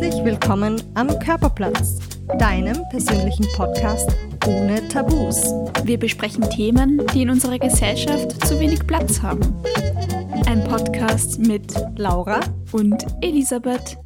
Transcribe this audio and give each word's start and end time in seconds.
Herzlich 0.00 0.24
willkommen 0.24 0.82
am 0.94 1.08
Körperplatz, 1.18 1.98
deinem 2.38 2.88
persönlichen 2.88 3.46
Podcast 3.54 4.08
ohne 4.46 4.88
Tabus. 4.88 5.52
Wir 5.84 5.98
besprechen 5.98 6.48
Themen, 6.48 7.06
die 7.08 7.20
in 7.20 7.28
unserer 7.28 7.58
Gesellschaft 7.58 8.46
zu 8.46 8.58
wenig 8.58 8.86
Platz 8.86 9.20
haben. 9.20 9.42
Ein 10.46 10.64
Podcast 10.64 11.38
mit 11.40 11.74
Laura 11.96 12.40
und 12.72 13.04
Elisabeth. 13.20 13.98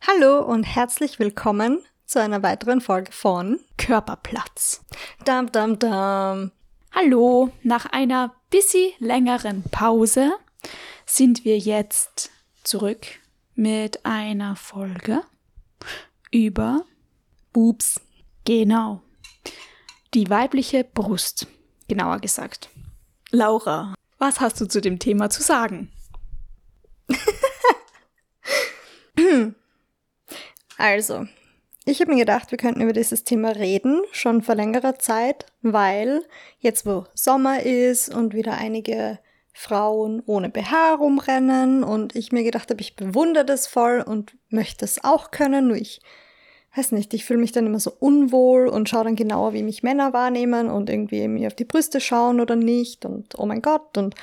Hallo 0.00 0.44
und 0.44 0.64
herzlich 0.64 1.20
willkommen 1.20 1.78
zu 2.04 2.20
einer 2.20 2.42
weiteren 2.42 2.80
Folge 2.80 3.12
von 3.12 3.60
Körperplatz. 3.76 4.84
Dam, 5.24 5.52
dam, 5.52 5.78
dam. 5.78 6.50
Hallo, 6.90 7.52
nach 7.62 7.86
einer 7.86 8.34
bisschen 8.50 8.90
längeren 8.98 9.62
Pause 9.70 10.32
sind 11.06 11.44
wir 11.44 11.56
jetzt 11.56 12.32
zurück 12.64 13.20
mit 13.58 14.06
einer 14.06 14.54
Folge 14.54 15.20
über 16.30 16.84
Boobs. 17.52 18.00
Genau. 18.44 19.02
Die 20.14 20.30
weibliche 20.30 20.84
Brust, 20.84 21.48
genauer 21.88 22.20
gesagt. 22.20 22.70
Laura, 23.32 23.94
was 24.18 24.38
hast 24.38 24.60
du 24.60 24.66
zu 24.66 24.80
dem 24.80 25.00
Thema 25.00 25.28
zu 25.28 25.42
sagen? 25.42 25.90
Also, 30.80 31.26
ich 31.84 32.00
habe 32.00 32.12
mir 32.12 32.20
gedacht, 32.20 32.52
wir 32.52 32.58
könnten 32.58 32.82
über 32.82 32.92
dieses 32.92 33.24
Thema 33.24 33.48
reden, 33.48 34.00
schon 34.12 34.42
vor 34.42 34.54
längerer 34.54 35.00
Zeit, 35.00 35.46
weil 35.60 36.22
jetzt, 36.60 36.86
wo 36.86 37.04
Sommer 37.14 37.64
ist 37.64 38.14
und 38.14 38.32
wieder 38.32 38.56
einige 38.56 39.18
Frauen 39.60 40.22
ohne 40.24 40.50
BH 40.50 40.94
rumrennen 40.94 41.82
und 41.82 42.14
ich 42.14 42.30
mir 42.30 42.44
gedacht 42.44 42.70
habe, 42.70 42.80
ich 42.80 42.94
bewundere 42.94 43.44
das 43.44 43.66
voll 43.66 44.04
und 44.06 44.36
möchte 44.50 44.84
es 44.84 45.02
auch 45.02 45.32
können, 45.32 45.66
nur 45.66 45.76
ich 45.76 46.00
weiß 46.76 46.92
nicht, 46.92 47.12
ich 47.12 47.24
fühle 47.24 47.40
mich 47.40 47.50
dann 47.50 47.66
immer 47.66 47.80
so 47.80 47.92
unwohl 47.98 48.68
und 48.68 48.88
schaue 48.88 49.02
dann 49.02 49.16
genauer, 49.16 49.54
wie 49.54 49.64
mich 49.64 49.82
Männer 49.82 50.12
wahrnehmen 50.12 50.70
und 50.70 50.88
irgendwie 50.88 51.26
mir 51.26 51.48
auf 51.48 51.54
die 51.54 51.64
Brüste 51.64 52.00
schauen 52.00 52.38
oder 52.38 52.54
nicht 52.54 53.04
und 53.04 53.36
oh 53.36 53.46
mein 53.46 53.60
Gott 53.60 53.98
und 53.98 54.14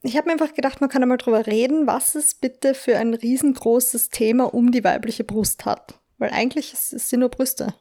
ich 0.00 0.16
habe 0.16 0.28
mir 0.28 0.32
einfach 0.32 0.54
gedacht, 0.54 0.80
man 0.80 0.88
kann 0.88 1.02
einmal 1.02 1.18
drüber 1.18 1.46
reden, 1.46 1.86
was 1.86 2.14
es 2.14 2.34
bitte 2.34 2.72
für 2.72 2.96
ein 2.96 3.12
riesengroßes 3.12 4.08
Thema 4.08 4.54
um 4.54 4.72
die 4.72 4.84
weibliche 4.84 5.24
Brust 5.24 5.66
hat. 5.66 6.00
Weil 6.16 6.30
eigentlich 6.30 6.72
ist 6.72 6.94
es 6.94 7.10
sind 7.10 7.20
nur 7.20 7.28
Brüste. 7.28 7.74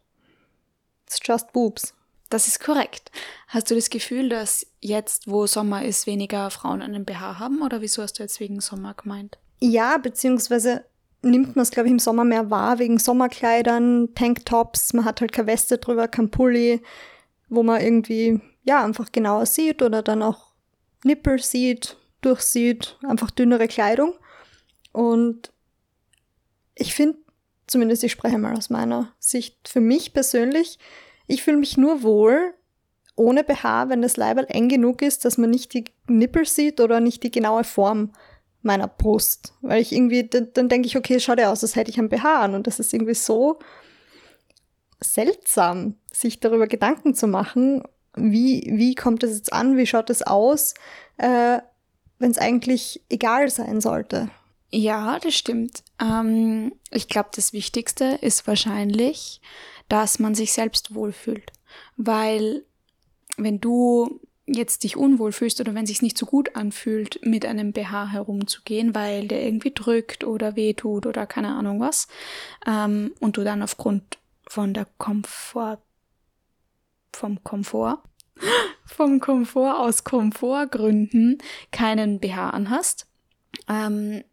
It's 1.05 1.19
just 1.25 1.53
boobs. 1.53 1.93
Das 2.33 2.47
ist 2.47 2.59
korrekt. 2.59 3.11
Hast 3.47 3.69
du 3.69 3.75
das 3.75 3.91
Gefühl, 3.91 4.27
dass 4.27 4.65
jetzt, 4.81 5.27
wo 5.27 5.45
Sommer 5.45 5.85
ist, 5.85 6.07
weniger 6.07 6.49
Frauen 6.49 6.81
einen 6.81 7.05
BH 7.05 7.37
haben? 7.37 7.61
Oder 7.61 7.81
wieso 7.81 8.01
hast 8.01 8.17
du 8.17 8.23
jetzt 8.23 8.39
wegen 8.39 8.59
Sommer 8.59 8.95
gemeint? 8.95 9.37
Ja, 9.59 9.99
beziehungsweise 9.99 10.83
nimmt 11.21 11.55
man 11.55 11.61
es, 11.61 11.69
glaube 11.69 11.89
ich, 11.89 11.91
im 11.91 11.99
Sommer 11.99 12.23
mehr 12.23 12.49
wahr, 12.49 12.79
wegen 12.79 12.97
Sommerkleidern, 12.97 14.15
Tanktops, 14.15 14.93
man 14.93 15.05
hat 15.05 15.21
halt 15.21 15.31
keine 15.31 15.45
Weste 15.45 15.77
drüber, 15.77 16.07
kein 16.07 16.31
Pulli, 16.31 16.81
wo 17.49 17.61
man 17.61 17.79
irgendwie, 17.79 18.41
ja, 18.63 18.83
einfach 18.83 19.11
genauer 19.11 19.45
sieht 19.45 19.83
oder 19.83 20.01
dann 20.01 20.23
auch 20.23 20.53
Nippel 21.03 21.37
sieht, 21.37 21.97
durchsieht, 22.21 22.97
einfach 23.03 23.29
dünnere 23.29 23.67
Kleidung. 23.67 24.15
Und 24.91 25.51
ich 26.73 26.95
finde, 26.95 27.19
zumindest 27.67 28.03
ich 28.03 28.11
spreche 28.11 28.39
mal 28.39 28.57
aus 28.57 28.71
meiner 28.71 29.13
Sicht, 29.19 29.67
für 29.67 29.81
mich 29.81 30.13
persönlich, 30.13 30.79
ich 31.27 31.43
fühle 31.43 31.57
mich 31.57 31.77
nur 31.77 32.03
wohl 32.03 32.53
ohne 33.15 33.43
BH, 33.43 33.89
wenn 33.89 34.01
das 34.01 34.17
Leiberl 34.17 34.45
eng 34.49 34.69
genug 34.69 35.01
ist, 35.01 35.25
dass 35.25 35.37
man 35.37 35.49
nicht 35.49 35.73
die 35.73 35.85
Nippel 36.07 36.45
sieht 36.45 36.79
oder 36.79 36.99
nicht 36.99 37.23
die 37.23 37.31
genaue 37.31 37.63
Form 37.63 38.11
meiner 38.63 38.87
Brust. 38.87 39.53
Weil 39.61 39.81
ich 39.81 39.91
irgendwie, 39.91 40.27
dann, 40.27 40.49
dann 40.53 40.69
denke 40.69 40.87
ich, 40.87 40.97
okay, 40.97 41.19
schaut 41.19 41.39
ja 41.39 41.51
aus, 41.51 41.63
als 41.63 41.75
hätte 41.75 41.91
ich 41.91 41.99
ein 41.99 42.09
BH 42.09 42.41
an. 42.41 42.55
Und 42.55 42.65
das 42.65 42.79
ist 42.79 42.93
irgendwie 42.93 43.13
so 43.13 43.59
seltsam, 44.99 45.97
sich 46.11 46.39
darüber 46.39 46.67
Gedanken 46.67 47.13
zu 47.13 47.27
machen, 47.27 47.83
wie, 48.15 48.63
wie 48.73 48.95
kommt 48.95 49.23
es 49.23 49.35
jetzt 49.35 49.53
an, 49.53 49.77
wie 49.77 49.87
schaut 49.87 50.09
es 50.09 50.21
aus, 50.21 50.73
äh, 51.17 51.59
wenn 52.19 52.31
es 52.31 52.37
eigentlich 52.37 53.03
egal 53.09 53.49
sein 53.49 53.81
sollte. 53.81 54.29
Ja, 54.71 55.19
das 55.19 55.35
stimmt. 55.35 55.83
Ähm, 56.01 56.73
ich 56.89 57.07
glaube, 57.07 57.29
das 57.35 57.53
Wichtigste 57.53 58.17
ist 58.21 58.47
wahrscheinlich, 58.47 59.41
dass 59.89 60.19
man 60.19 60.35
sich 60.35 60.53
selbst 60.53 60.93
wohlfühlt. 60.95 61.51
Weil 61.97 62.63
wenn 63.37 63.59
du 63.59 64.19
jetzt 64.45 64.83
dich 64.83 64.97
unwohl 64.97 65.31
fühlst 65.31 65.61
oder 65.61 65.73
wenn 65.73 65.83
es 65.83 65.89
sich 65.89 66.01
nicht 66.01 66.17
so 66.17 66.25
gut 66.25 66.55
anfühlt, 66.55 67.19
mit 67.25 67.45
einem 67.45 67.71
BH 67.71 68.07
herumzugehen, 68.07 68.93
weil 68.93 69.27
der 69.27 69.43
irgendwie 69.43 69.71
drückt 69.71 70.23
oder 70.23 70.55
wehtut 70.55 71.05
oder 71.05 71.25
keine 71.25 71.55
Ahnung 71.55 71.79
was, 71.79 72.07
ähm, 72.65 73.13
und 73.19 73.37
du 73.37 73.43
dann 73.43 73.63
aufgrund 73.63 74.17
von 74.47 74.73
der 74.73 74.85
Komfort, 74.97 75.81
vom 77.13 77.43
Komfort, 77.43 78.03
vom 78.85 79.19
Komfort 79.19 79.79
aus 79.79 80.03
Komfortgründen 80.03 81.37
keinen 81.71 82.19
BH 82.19 82.49
anhast, 82.49 83.07
ähm, 83.69 84.23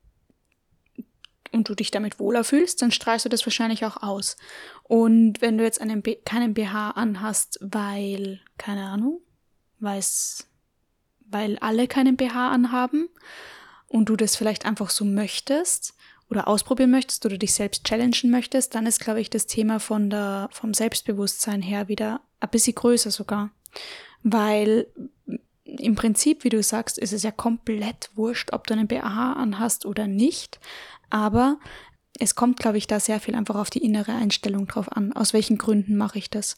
und 1.53 1.69
du 1.69 1.75
dich 1.75 1.91
damit 1.91 2.19
wohler 2.19 2.45
fühlst, 2.45 2.83
dann 2.83 2.93
strahlst 2.93 3.25
du 3.25 3.29
das 3.29 3.45
wahrscheinlich 3.47 3.85
auch 3.85 4.03
aus. 4.03 4.37
Und 4.85 5.41
wenn 5.41 5.59
du 5.59 5.65
jetzt 5.65 5.81
einen 5.81 6.03
B 6.03 6.17
keinen 6.17 6.55
BH 6.55 6.93
anhast, 6.93 7.59
weil, 7.61 8.41
keine 8.59 8.85
Ahnung, 8.85 9.21
weiß, 9.81 10.47
weil 11.29 11.59
alle 11.59 11.89
keinen 11.89 12.17
BH 12.17 12.51
anhaben 12.51 13.09
und 13.89 14.09
du 14.09 14.17
das 14.17 14.37
vielleicht 14.37 14.67
einfach 14.67 14.91
so 14.91 15.05
möchtest 15.05 15.95
oder 16.29 16.47
ausprobieren 16.47 16.91
möchtest 16.91 17.27
oder 17.27 17.39
dich 17.39 17.55
selbst 17.55 17.85
challengen 17.85 18.31
möchtest, 18.31 18.75
dann 18.75 18.87
ist, 18.87 19.01
glaube 19.01 19.21
ich, 19.21 19.31
das 19.31 19.47
Thema 19.47 19.81
von 19.81 20.11
der, 20.11 20.49
vom 20.53 20.75
Selbstbewusstsein 20.75 21.63
her 21.63 21.89
wieder 21.89 22.21
ein 22.39 22.51
bisschen 22.51 22.75
größer 22.75 23.11
sogar. 23.11 23.51
Weil 24.23 24.87
im 25.65 25.95
Prinzip, 25.95 26.45
wie 26.45 26.49
du 26.49 26.63
sagst, 26.63 26.99
ist 26.99 27.13
es 27.13 27.23
ja 27.23 27.31
komplett 27.31 28.11
wurscht, 28.15 28.53
ob 28.53 28.67
du 28.67 28.75
einen 28.75 28.89
BH 28.89 29.35
anhast 29.35 29.87
oder 29.87 30.07
nicht. 30.07 30.61
Aber 31.11 31.59
es 32.19 32.35
kommt, 32.35 32.59
glaube 32.59 32.79
ich, 32.79 32.87
da 32.87 33.01
sehr 33.01 33.21
viel 33.21 33.35
einfach 33.35 33.57
auf 33.57 33.71
die 33.71 33.85
innere 33.85 34.13
Einstellung 34.13 34.67
drauf 34.67 34.95
an. 34.95 35.13
Aus 35.13 35.33
welchen 35.33 35.59
Gründen 35.59 35.97
mache 35.97 36.19
ich 36.19 36.31
das? 36.31 36.57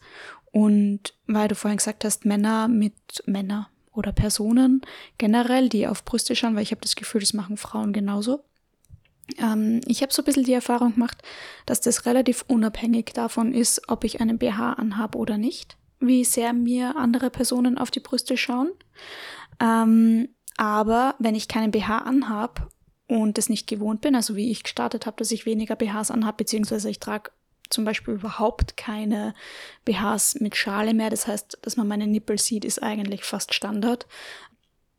Und 0.51 1.15
weil 1.27 1.49
du 1.49 1.55
vorhin 1.55 1.79
gesagt 1.79 2.05
hast, 2.05 2.25
Männer 2.25 2.69
mit 2.69 3.23
Männer 3.27 3.69
oder 3.93 4.13
Personen 4.13 4.83
generell, 5.19 5.69
die 5.69 5.87
auf 5.87 6.05
Brüste 6.05 6.35
schauen, 6.35 6.55
weil 6.55 6.63
ich 6.63 6.71
habe 6.71 6.81
das 6.81 6.97
Gefühl, 6.97 7.21
das 7.21 7.33
machen 7.33 7.57
Frauen 7.57 7.93
genauso. 7.93 8.45
Ähm, 9.39 9.81
ich 9.87 10.03
habe 10.03 10.13
so 10.13 10.23
ein 10.23 10.25
bisschen 10.25 10.45
die 10.45 10.53
Erfahrung 10.53 10.95
gemacht, 10.95 11.23
dass 11.67 11.81
das 11.81 12.07
relativ 12.07 12.45
unabhängig 12.49 13.13
davon 13.15 13.53
ist, 13.53 13.89
ob 13.89 14.05
ich 14.05 14.21
einen 14.21 14.39
BH 14.39 14.75
anhabe 14.75 15.19
oder 15.19 15.39
nicht, 15.39 15.77
wie 16.01 16.25
sehr 16.25 16.53
mir 16.53 16.97
andere 16.97 17.31
Personen 17.31 17.79
auf 17.79 17.91
die 17.91 18.01
Brüste 18.01 18.37
schauen. 18.37 18.71
Ähm, 19.61 20.29
aber 20.57 21.15
wenn 21.19 21.35
ich 21.35 21.49
keinen 21.49 21.71
BH 21.71 21.99
anhabe 21.99 22.69
und 23.21 23.37
das 23.37 23.49
nicht 23.49 23.67
gewohnt 23.67 24.01
bin, 24.01 24.15
also 24.15 24.37
wie 24.37 24.51
ich 24.51 24.63
gestartet 24.63 25.07
habe, 25.07 25.17
dass 25.19 25.31
ich 25.31 25.45
weniger 25.45 25.77
BHs 25.77 26.11
anhabe, 26.11 26.39
beziehungsweise 26.39 26.89
ich 26.89 26.99
trage 26.99 27.31
zum 27.69 27.85
Beispiel 27.85 28.15
überhaupt 28.15 28.77
keine 28.77 29.35
BHs 29.85 30.41
mit 30.41 30.57
Schale 30.57 30.95
mehr. 30.95 31.11
Das 31.11 31.27
heißt, 31.27 31.59
dass 31.63 31.77
man 31.77 31.89
meine 31.89 32.07
Nippel 32.07 32.39
sieht, 32.39 32.65
ist 32.65 32.83
eigentlich 32.83 33.25
fast 33.25 33.55
Standard. 33.55 34.07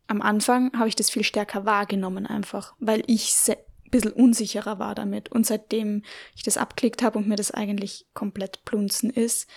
Am 0.08 0.22
Anfang 0.22 0.72
habe 0.78 0.90
ich 0.90 0.96
das 0.96 1.10
viel 1.10 1.24
stärker 1.24 1.66
wahrgenommen 1.66 2.28
einfach, 2.28 2.76
weil 2.80 3.04
ich 3.08 3.34
ein 3.48 3.56
bisschen 3.90 4.12
unsicherer 4.12 4.80
war 4.80 4.96
damit. 4.96 5.32
Und 5.32 5.46
seitdem 5.46 6.04
ich 6.36 6.44
das 6.44 6.58
abklickt 6.58 7.02
habe 7.04 7.18
und 7.18 7.28
mir 7.28 7.36
das 7.36 7.52
eigentlich 7.52 8.08
komplett 8.14 8.66
plunzen 8.66 9.10
ist, 9.10 9.48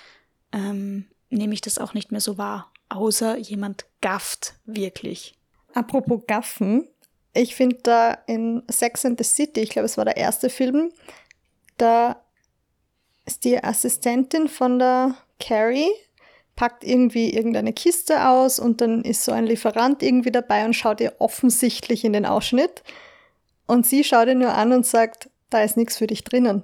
ähm, 0.53 1.07
nehme 1.29 1.55
ich 1.55 1.61
das 1.61 1.79
auch 1.79 1.95
nicht 1.95 2.13
mehr 2.13 2.21
so 2.21 2.39
wahr. 2.39 2.73
Außer 2.89 3.37
jemand 3.37 3.87
gafft 4.01 4.55
wirklich. 4.65 5.35
Apropos 5.75 6.23
Gaffen, 6.27 6.89
ich 7.37 7.55
finde 7.55 7.79
da 7.83 8.13
in 8.27 8.63
Sex 8.69 9.05
and 9.05 9.19
the 9.19 9.25
City, 9.25 9.61
ich 9.61 9.71
glaube, 9.71 9.87
es 9.87 9.97
war 9.97 10.05
der 10.05 10.17
erste 10.17 10.51
Film, 10.51 10.93
da 11.77 12.23
ist 13.27 13.45
die 13.45 13.63
Assistentin 13.63 14.49
von 14.49 14.79
der 14.79 15.17
Carrie, 15.39 15.91
packt 16.55 16.85
irgendwie 16.85 17.35
irgendeine 17.35 17.73
Kiste 17.73 18.29
aus 18.29 18.59
und 18.59 18.81
dann 18.81 19.03
ist 19.03 19.25
so 19.25 19.33
ein 19.33 19.45
Lieferant 19.45 20.03
irgendwie 20.03 20.31
dabei 20.31 20.65
und 20.65 20.75
schaut 20.75 21.01
ihr 21.01 21.15
offensichtlich 21.19 22.05
in 22.05 22.15
den 22.15 22.25
Ausschnitt. 22.25 22.83
Und 23.67 23.87
sie 23.87 24.05
schaut 24.05 24.29
ihn 24.29 24.39
nur 24.39 24.55
an 24.55 24.73
und 24.73 24.87
sagt, 24.87 25.29
da 25.51 25.63
ist 25.63 25.77
nichts 25.77 25.99
für 25.99 26.07
dich 26.07 26.25
drinnen. 26.25 26.63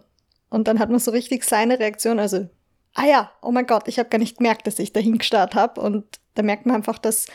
Und 0.48 0.68
dann 0.68 0.78
hat 0.78 0.88
man 0.88 0.98
so 0.98 1.10
richtig 1.10 1.44
seine 1.44 1.78
Reaktion, 1.78 2.18
also, 2.18 2.48
ah 2.94 3.04
ja, 3.04 3.32
oh 3.42 3.50
mein 3.50 3.66
Gott, 3.66 3.88
ich 3.88 3.98
habe 3.98 4.08
gar 4.08 4.18
nicht 4.18 4.38
gemerkt, 4.38 4.66
dass 4.66 4.78
ich 4.78 4.92
da 4.92 5.00
hingestarrt 5.00 5.54
habe. 5.54 5.80
Und 5.80 6.20
da 6.34 6.42
merkt 6.42 6.64
man 6.64 6.76
einfach, 6.76 6.98
dass 6.98 7.26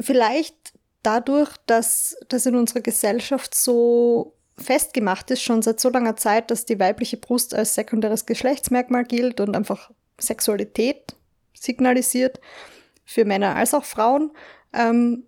vielleicht 0.00 0.72
dadurch, 1.02 1.50
dass 1.66 2.16
das 2.28 2.46
in 2.46 2.56
unserer 2.56 2.80
Gesellschaft 2.80 3.54
so 3.54 4.34
festgemacht 4.56 5.30
ist, 5.30 5.42
schon 5.42 5.62
seit 5.62 5.78
so 5.80 5.88
langer 5.88 6.16
Zeit, 6.16 6.50
dass 6.50 6.64
die 6.64 6.80
weibliche 6.80 7.16
Brust 7.16 7.54
als 7.54 7.74
sekundäres 7.74 8.26
Geschlechtsmerkmal 8.26 9.04
gilt 9.04 9.40
und 9.40 9.54
einfach 9.56 9.90
Sexualität 10.18 11.14
signalisiert, 11.54 12.40
für 13.04 13.24
Männer 13.24 13.56
als 13.56 13.72
auch 13.72 13.84
Frauen, 13.84 14.32
ähm, 14.72 15.24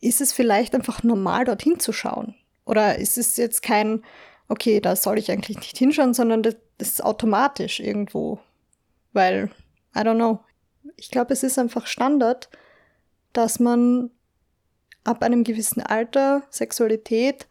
ist 0.00 0.20
es 0.20 0.32
vielleicht 0.32 0.74
einfach 0.74 1.02
normal, 1.02 1.44
dorthin 1.44 1.78
zu 1.78 1.92
schauen. 1.92 2.34
Oder 2.64 2.98
ist 2.98 3.18
es 3.18 3.36
jetzt 3.36 3.62
kein 3.62 4.02
okay, 4.48 4.80
da 4.80 4.96
soll 4.96 5.18
ich 5.18 5.30
eigentlich 5.30 5.56
nicht 5.56 5.76
hinschauen, 5.76 6.14
sondern 6.14 6.42
das, 6.42 6.56
das 6.78 6.88
ist 6.88 7.04
automatisch 7.04 7.80
irgendwo. 7.80 8.38
Weil, 9.12 9.50
I 9.96 10.00
don't 10.00 10.16
know. 10.16 10.40
Ich 10.96 11.10
glaube, 11.10 11.32
es 11.32 11.42
ist 11.42 11.58
einfach 11.58 11.86
Standard, 11.86 12.48
dass 13.32 13.58
man 13.58 14.10
ab 15.04 15.22
einem 15.22 15.44
gewissen 15.44 15.82
Alter, 15.82 16.42
Sexualität, 16.50 17.46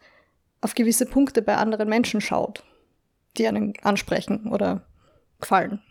auf 0.60 0.74
gewisse 0.74 1.06
Punkte 1.06 1.42
bei 1.42 1.56
anderen 1.56 1.88
Menschen 1.88 2.20
schaut, 2.20 2.64
die 3.36 3.46
einen 3.46 3.74
ansprechen 3.82 4.50
oder 4.50 4.86
gefallen. 5.40 5.82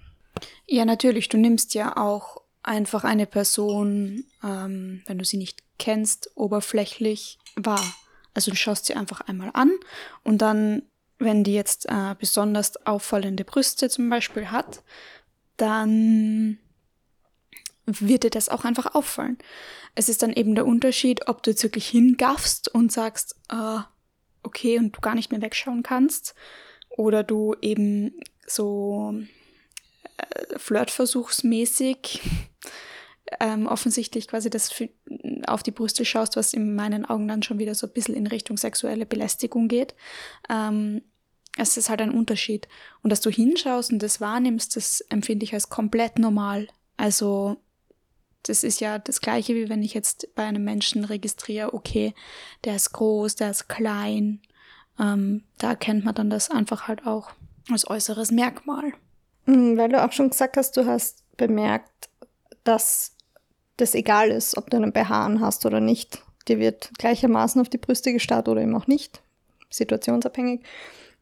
Ja, 0.67 0.85
natürlich. 0.85 1.29
Du 1.29 1.37
nimmst 1.37 1.73
ja 1.73 1.95
auch 1.95 2.41
einfach 2.63 3.03
eine 3.03 3.25
Person, 3.25 4.25
ähm, 4.43 5.03
wenn 5.05 5.19
du 5.19 5.25
sie 5.25 5.37
nicht 5.37 5.61
kennst, 5.77 6.31
oberflächlich 6.35 7.37
wahr. 7.55 7.83
Also 8.33 8.51
du 8.51 8.57
schaust 8.57 8.85
sie 8.85 8.95
einfach 8.95 9.21
einmal 9.21 9.51
an 9.53 9.71
und 10.23 10.41
dann, 10.41 10.83
wenn 11.19 11.43
die 11.43 11.53
jetzt 11.53 11.87
äh, 11.87 12.15
besonders 12.17 12.83
auffallende 12.85 13.43
Brüste 13.43 13.89
zum 13.89 14.09
Beispiel 14.09 14.49
hat, 14.49 14.81
dann 15.57 16.57
wird 17.85 18.23
dir 18.23 18.29
das 18.29 18.49
auch 18.49 18.65
einfach 18.65 18.95
auffallen. 18.95 19.37
Es 19.95 20.09
ist 20.09 20.23
dann 20.23 20.33
eben 20.33 20.55
der 20.55 20.65
Unterschied, 20.65 21.27
ob 21.27 21.43
du 21.43 21.51
jetzt 21.51 21.63
wirklich 21.63 21.87
hingaffst 21.87 22.73
und 22.73 22.91
sagst, 22.91 23.35
äh, 23.49 23.79
okay, 24.41 24.77
und 24.79 24.95
du 24.95 25.01
gar 25.01 25.15
nicht 25.15 25.31
mehr 25.31 25.41
wegschauen 25.41 25.83
kannst, 25.83 26.35
oder 26.89 27.23
du 27.23 27.55
eben 27.61 28.13
so 28.45 29.13
äh, 30.17 30.59
flirtversuchsmäßig 30.59 32.21
ähm, 33.39 33.67
offensichtlich 33.67 34.27
quasi 34.27 34.49
das 34.49 34.71
auf 35.47 35.63
die 35.63 35.71
Brüste 35.71 36.05
schaust, 36.05 36.35
was 36.35 36.53
in 36.53 36.75
meinen 36.75 37.05
Augen 37.05 37.27
dann 37.27 37.43
schon 37.43 37.59
wieder 37.59 37.75
so 37.75 37.87
ein 37.87 37.93
bisschen 37.93 38.15
in 38.15 38.27
Richtung 38.27 38.57
sexuelle 38.57 39.05
Belästigung 39.05 39.67
geht. 39.67 39.95
Ähm, 40.49 41.01
es 41.57 41.77
ist 41.77 41.89
halt 41.89 42.01
ein 42.01 42.11
Unterschied. 42.11 42.67
Und 43.01 43.11
dass 43.11 43.21
du 43.21 43.29
hinschaust 43.29 43.91
und 43.91 44.01
das 44.01 44.21
wahrnimmst, 44.21 44.75
das 44.75 45.01
empfinde 45.01 45.43
ich 45.43 45.53
als 45.53 45.69
komplett 45.69 46.19
normal. 46.19 46.67
Also 46.97 47.57
das 48.43 48.63
ist 48.63 48.81
ja 48.81 48.99
das 48.99 49.21
gleiche, 49.21 49.55
wie 49.55 49.69
wenn 49.69 49.83
ich 49.83 49.93
jetzt 49.93 50.27
bei 50.35 50.43
einem 50.43 50.63
Menschen 50.63 51.05
registriere, 51.05 51.73
okay, 51.73 52.13
der 52.65 52.75
ist 52.75 52.91
groß, 52.91 53.35
der 53.35 53.51
ist 53.51 53.69
klein. 53.69 54.41
Ähm, 54.99 55.43
da 55.57 55.69
erkennt 55.69 56.05
man 56.05 56.15
dann 56.15 56.29
das 56.29 56.51
einfach 56.51 56.87
halt 56.87 57.07
auch 57.07 57.31
als 57.71 57.89
äußeres 57.89 58.31
Merkmal. 58.31 58.93
Mhm, 59.45 59.77
weil 59.77 59.89
du 59.89 60.03
auch 60.03 60.11
schon 60.11 60.29
gesagt 60.29 60.57
hast, 60.57 60.77
du 60.77 60.85
hast 60.85 61.23
bemerkt, 61.37 62.09
dass 62.63 63.15
das 63.77 63.95
egal 63.95 64.29
ist, 64.29 64.57
ob 64.57 64.69
du 64.69 64.77
einen 64.77 64.93
BH 64.93 65.39
hast 65.39 65.65
oder 65.65 65.79
nicht. 65.79 66.21
Dir 66.47 66.59
wird 66.59 66.91
gleichermaßen 66.97 67.61
auf 67.61 67.69
die 67.69 67.77
Brüste 67.77 68.13
gestarrt 68.13 68.47
oder 68.47 68.61
eben 68.61 68.75
auch 68.75 68.87
nicht. 68.87 69.21
Situationsabhängig. 69.69 70.61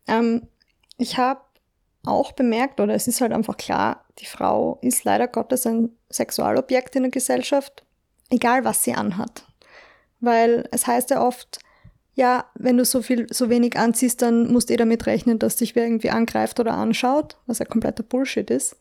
Ähm, 0.07 0.47
ich 0.97 1.18
habe 1.18 1.41
auch 2.03 2.31
bemerkt, 2.31 2.79
oder 2.79 2.95
es 2.95 3.07
ist 3.07 3.21
halt 3.21 3.31
einfach 3.31 3.57
klar, 3.57 4.06
die 4.19 4.25
Frau 4.25 4.79
ist 4.81 5.03
leider 5.03 5.27
Gottes 5.27 5.65
ein 5.68 5.95
Sexualobjekt 6.11 6.95
in 6.95 7.03
der 7.03 7.11
Gesellschaft, 7.11 7.83
egal 8.29 8.63
was 8.63 8.83
sie 8.83 8.93
anhat. 8.93 9.45
Weil 10.19 10.67
es 10.71 10.87
heißt 10.87 11.09
ja 11.09 11.25
oft, 11.25 11.59
ja, 12.13 12.45
wenn 12.55 12.77
du 12.77 12.85
so 12.85 13.01
viel, 13.01 13.27
so 13.31 13.49
wenig 13.49 13.77
anziehst, 13.77 14.21
dann 14.21 14.51
musst 14.51 14.69
du 14.69 14.73
eh 14.73 14.77
damit 14.77 15.05
rechnen, 15.05 15.39
dass 15.39 15.55
dich 15.55 15.75
wer 15.75 15.85
irgendwie 15.85 16.09
angreift 16.09 16.59
oder 16.59 16.73
anschaut, 16.73 17.37
was 17.47 17.59
ja 17.59 17.65
kompletter 17.65 18.03
Bullshit 18.03 18.49
ist. 18.49 18.75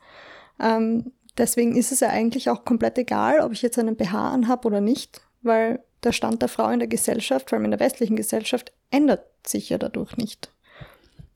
Ähm, 0.59 1.13
deswegen 1.39 1.77
ist 1.77 1.93
es 1.93 2.01
ja 2.01 2.09
eigentlich 2.09 2.51
auch 2.51 2.65
komplett 2.65 2.99
egal, 2.99 3.41
ob 3.41 3.53
ich 3.53 3.63
jetzt 3.63 3.79
einen 3.79 3.97
BH 3.97 4.33
anhab 4.33 4.65
oder 4.65 4.81
nicht, 4.81 5.21
weil 5.43 5.83
der 6.03 6.13
Stand 6.13 6.43
der 6.43 6.49
Frau 6.49 6.69
in 6.71 6.81
der 6.81 6.89
Gesellschaft, 6.89 7.51
vor 7.51 7.57
allem 7.57 7.67
in 7.67 7.71
der 7.71 7.81
westlichen 7.81 8.17
Gesellschaft, 8.17 8.73
ändert 8.91 9.25
sich 9.47 9.69
ja 9.69 9.79
dadurch 9.79 10.17
nicht. 10.17 10.53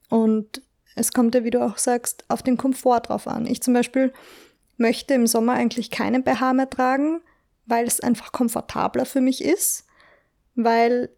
Und 0.09 0.61
es 0.95 1.11
kommt 1.11 1.35
ja, 1.35 1.43
wie 1.43 1.51
du 1.51 1.63
auch 1.63 1.77
sagst, 1.77 2.25
auf 2.27 2.41
den 2.41 2.57
Komfort 2.57 3.01
drauf 3.01 3.27
an. 3.27 3.45
Ich 3.45 3.61
zum 3.61 3.73
Beispiel 3.73 4.13
möchte 4.77 5.13
im 5.13 5.27
Sommer 5.27 5.53
eigentlich 5.53 5.91
keinen 5.91 6.23
BH 6.23 6.53
mehr 6.53 6.69
tragen, 6.69 7.21
weil 7.65 7.85
es 7.85 7.99
einfach 7.99 8.31
komfortabler 8.31 9.05
für 9.05 9.21
mich 9.21 9.43
ist, 9.43 9.85
weil 10.55 11.09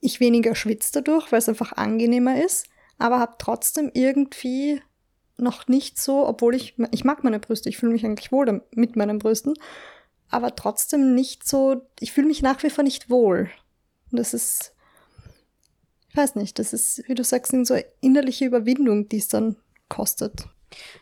ich 0.00 0.20
weniger 0.20 0.54
schwitze 0.54 0.92
dadurch, 0.94 1.30
weil 1.30 1.38
es 1.38 1.48
einfach 1.48 1.72
angenehmer 1.72 2.42
ist, 2.42 2.66
aber 2.98 3.20
habe 3.20 3.36
trotzdem 3.38 3.90
irgendwie 3.94 4.82
noch 5.38 5.68
nicht 5.68 5.98
so, 5.98 6.26
obwohl 6.26 6.54
ich, 6.54 6.76
ich 6.90 7.04
mag 7.04 7.24
meine 7.24 7.40
Brüste, 7.40 7.68
ich 7.68 7.78
fühle 7.78 7.92
mich 7.92 8.04
eigentlich 8.04 8.32
wohl 8.32 8.62
mit 8.74 8.96
meinen 8.96 9.18
Brüsten, 9.18 9.54
aber 10.28 10.56
trotzdem 10.56 11.14
nicht 11.14 11.46
so, 11.46 11.86
ich 12.00 12.12
fühle 12.12 12.26
mich 12.26 12.42
nach 12.42 12.62
wie 12.62 12.70
vor 12.70 12.84
nicht 12.84 13.10
wohl. 13.10 13.50
Und 14.10 14.18
das 14.18 14.34
ist 14.34 14.72
ich 16.12 16.18
weiß 16.18 16.34
nicht, 16.34 16.58
das 16.58 16.74
ist, 16.74 17.08
wie 17.08 17.14
du 17.14 17.24
sagst, 17.24 17.52
so 17.64 17.72
eine 17.72 17.86
innerliche 18.02 18.44
Überwindung, 18.44 19.08
die 19.08 19.16
es 19.16 19.28
dann 19.28 19.56
kostet. 19.88 20.46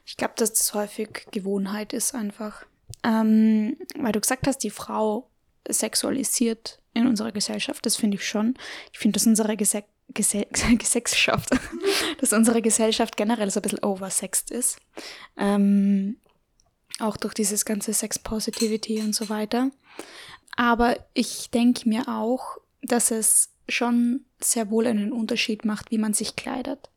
Ich 0.04 0.16
glaube, 0.16 0.34
dass 0.36 0.52
das 0.52 0.74
häufig 0.74 1.26
Gewohnheit 1.30 1.92
ist 1.92 2.14
einfach. 2.14 2.64
Ähm, 3.04 3.76
weil 3.96 4.12
du 4.12 4.20
gesagt 4.20 4.46
hast, 4.46 4.58
die 4.58 4.70
Frau 4.70 5.30
sexualisiert 5.68 6.78
in 6.94 7.06
unserer 7.06 7.32
Gesellschaft, 7.32 7.84
das 7.86 7.96
finde 7.96 8.16
ich 8.16 8.26
schon. 8.26 8.54
Ich 8.92 8.98
finde, 8.98 9.14
dass 9.18 9.26
unsere 9.26 9.56
Gese 9.56 9.84
Gese 10.08 10.46
Gesellschaft, 10.76 11.50
dass 12.20 12.32
unsere 12.32 12.62
Gesellschaft 12.62 13.16
generell 13.16 13.50
so 13.50 13.60
ein 13.60 13.62
bisschen 13.62 13.84
oversext 13.84 14.50
ist. 14.50 14.78
Ähm, 15.36 16.16
auch 16.98 17.16
durch 17.16 17.34
dieses 17.34 17.64
ganze 17.64 17.92
Sex 17.92 18.18
Positivity 18.18 19.00
und 19.00 19.14
so 19.14 19.28
weiter. 19.28 19.70
Aber 20.56 20.98
ich 21.14 21.50
denke 21.50 21.88
mir 21.88 22.08
auch, 22.08 22.58
dass 22.82 23.10
es 23.10 23.50
schon 23.68 24.24
sehr 24.44 24.70
wohl 24.70 24.86
einen 24.86 25.12
Unterschied 25.12 25.64
macht, 25.64 25.90
wie 25.90 25.98
man 25.98 26.14
sich 26.14 26.36
kleidet. 26.36 26.90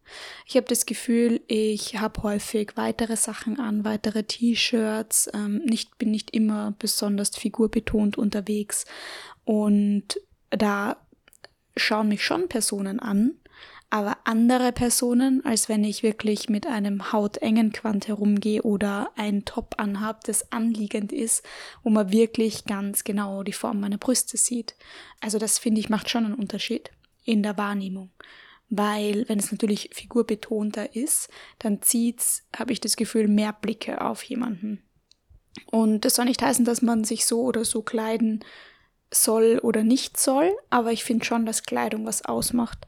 Ich 0.46 0.56
habe 0.56 0.68
das 0.68 0.86
Gefühl, 0.86 1.42
ich 1.48 2.00
habe 2.00 2.24
häufig 2.24 2.74
weitere 2.76 3.16
Sachen 3.16 3.60
an, 3.60 3.86
weitere 3.86 4.24
T-Shirts, 4.24 5.30
ähm, 5.34 5.62
nicht, 5.66 5.98
bin 5.98 6.12
nicht 6.12 6.32
immer 6.32 6.74
besonders 6.80 7.36
figurbetont 7.36 8.18
unterwegs 8.18 8.86
und 9.46 10.20
da 10.50 10.98
schauen 11.76 12.10
mich 12.10 12.24
schon 12.24 12.50
Personen 12.50 13.00
an, 13.00 13.34
aber 13.90 14.18
andere 14.24 14.72
Personen, 14.72 15.46
als 15.46 15.70
wenn 15.70 15.84
ich 15.84 16.02
wirklich 16.02 16.50
mit 16.50 16.66
einem 16.66 17.12
hautengen 17.12 17.72
Quant 17.72 18.08
herumgehe 18.08 18.64
oder 18.64 19.12
ein 19.16 19.46
Top 19.46 19.76
anhab, 19.78 20.24
das 20.24 20.52
anliegend 20.52 21.12
ist, 21.12 21.46
wo 21.84 21.92
man 21.92 22.12
wirklich 22.12 22.66
ganz 22.66 23.04
genau 23.04 23.44
die 23.44 23.54
Form 23.54 23.80
meiner 23.80 24.00
Brüste 24.00 24.36
sieht. 24.36 24.74
Also 25.22 25.38
das 25.38 25.60
finde 25.60 25.80
ich 25.80 25.90
macht 25.90 26.10
schon 26.10 26.26
einen 26.26 26.34
Unterschied 26.34 26.90
in 27.24 27.44
der 27.44 27.58
Wahrnehmung. 27.58 28.12
Weil 28.70 29.28
wenn 29.30 29.40
es 29.40 29.52
natürlich 29.52 29.90
figurbetonter 29.94 30.96
ist, 30.96 31.30
dann 31.60 31.82
zieht's, 31.82 32.48
habe 32.56 32.72
ich 32.72 32.82
das 32.82 32.96
Gefühl, 32.96 33.28
mehr 33.28 33.54
Blicke 33.54 34.02
auf 34.02 34.24
jemanden. 34.24 34.84
Und 35.68 36.06
das 36.06 36.16
soll 36.16 36.26
nicht 36.26 36.42
heißen, 36.42 36.66
dass 36.66 36.82
man 36.82 37.04
sich 37.04 37.26
so 37.26 37.42
oder 37.44 37.66
so 37.66 37.84
kleiden 37.84 38.44
soll 39.12 39.60
oder 39.62 39.84
nicht 39.84 40.18
soll, 40.18 40.52
aber 40.70 40.92
ich 40.92 41.04
finde 41.04 41.26
schon, 41.26 41.46
dass 41.46 41.64
Kleidung 41.64 42.06
was 42.06 42.26
ausmacht. 42.26 42.88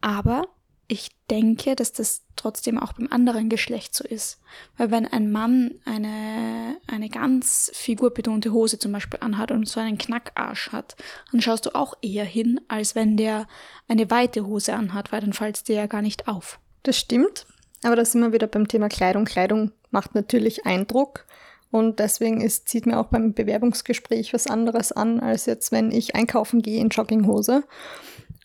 Aber 0.00 0.46
ich 0.88 1.10
denke, 1.30 1.76
dass 1.76 1.92
das 1.92 2.22
trotzdem 2.34 2.78
auch 2.78 2.94
beim 2.94 3.08
anderen 3.10 3.50
Geschlecht 3.50 3.94
so 3.94 4.04
ist. 4.04 4.40
Weil 4.78 4.90
wenn 4.90 5.06
ein 5.06 5.30
Mann 5.30 5.74
eine, 5.84 6.78
eine 6.86 7.10
ganz 7.10 7.70
figurbetonte 7.74 8.52
Hose 8.52 8.78
zum 8.78 8.92
Beispiel 8.92 9.20
anhat 9.20 9.50
und 9.50 9.68
so 9.68 9.80
einen 9.80 9.98
Knackarsch 9.98 10.72
hat, 10.72 10.96
dann 11.30 11.42
schaust 11.42 11.66
du 11.66 11.74
auch 11.74 11.94
eher 12.00 12.24
hin, 12.24 12.60
als 12.68 12.94
wenn 12.94 13.18
der 13.18 13.46
eine 13.86 14.10
weite 14.10 14.46
Hose 14.46 14.74
anhat, 14.74 15.12
weil 15.12 15.20
dann 15.20 15.34
fällt 15.34 15.56
es 15.56 15.64
dir 15.64 15.76
ja 15.76 15.86
gar 15.86 16.02
nicht 16.02 16.26
auf. 16.26 16.58
Das 16.84 16.98
stimmt. 16.98 17.46
Aber 17.84 17.94
da 17.94 18.04
sind 18.04 18.22
wir 18.22 18.32
wieder 18.32 18.46
beim 18.46 18.66
Thema 18.66 18.88
Kleidung. 18.88 19.26
Kleidung 19.26 19.72
macht 19.90 20.14
natürlich 20.14 20.64
Eindruck. 20.64 21.26
Und 21.70 21.98
deswegen 21.98 22.40
ist, 22.40 22.68
zieht 22.68 22.86
mir 22.86 22.98
auch 22.98 23.08
beim 23.08 23.34
Bewerbungsgespräch 23.34 24.32
was 24.32 24.46
anderes 24.46 24.90
an, 24.90 25.20
als 25.20 25.44
jetzt, 25.44 25.70
wenn 25.70 25.90
ich 25.90 26.14
einkaufen 26.14 26.62
gehe 26.62 26.80
in 26.80 26.88
Jogginghose. 26.88 27.62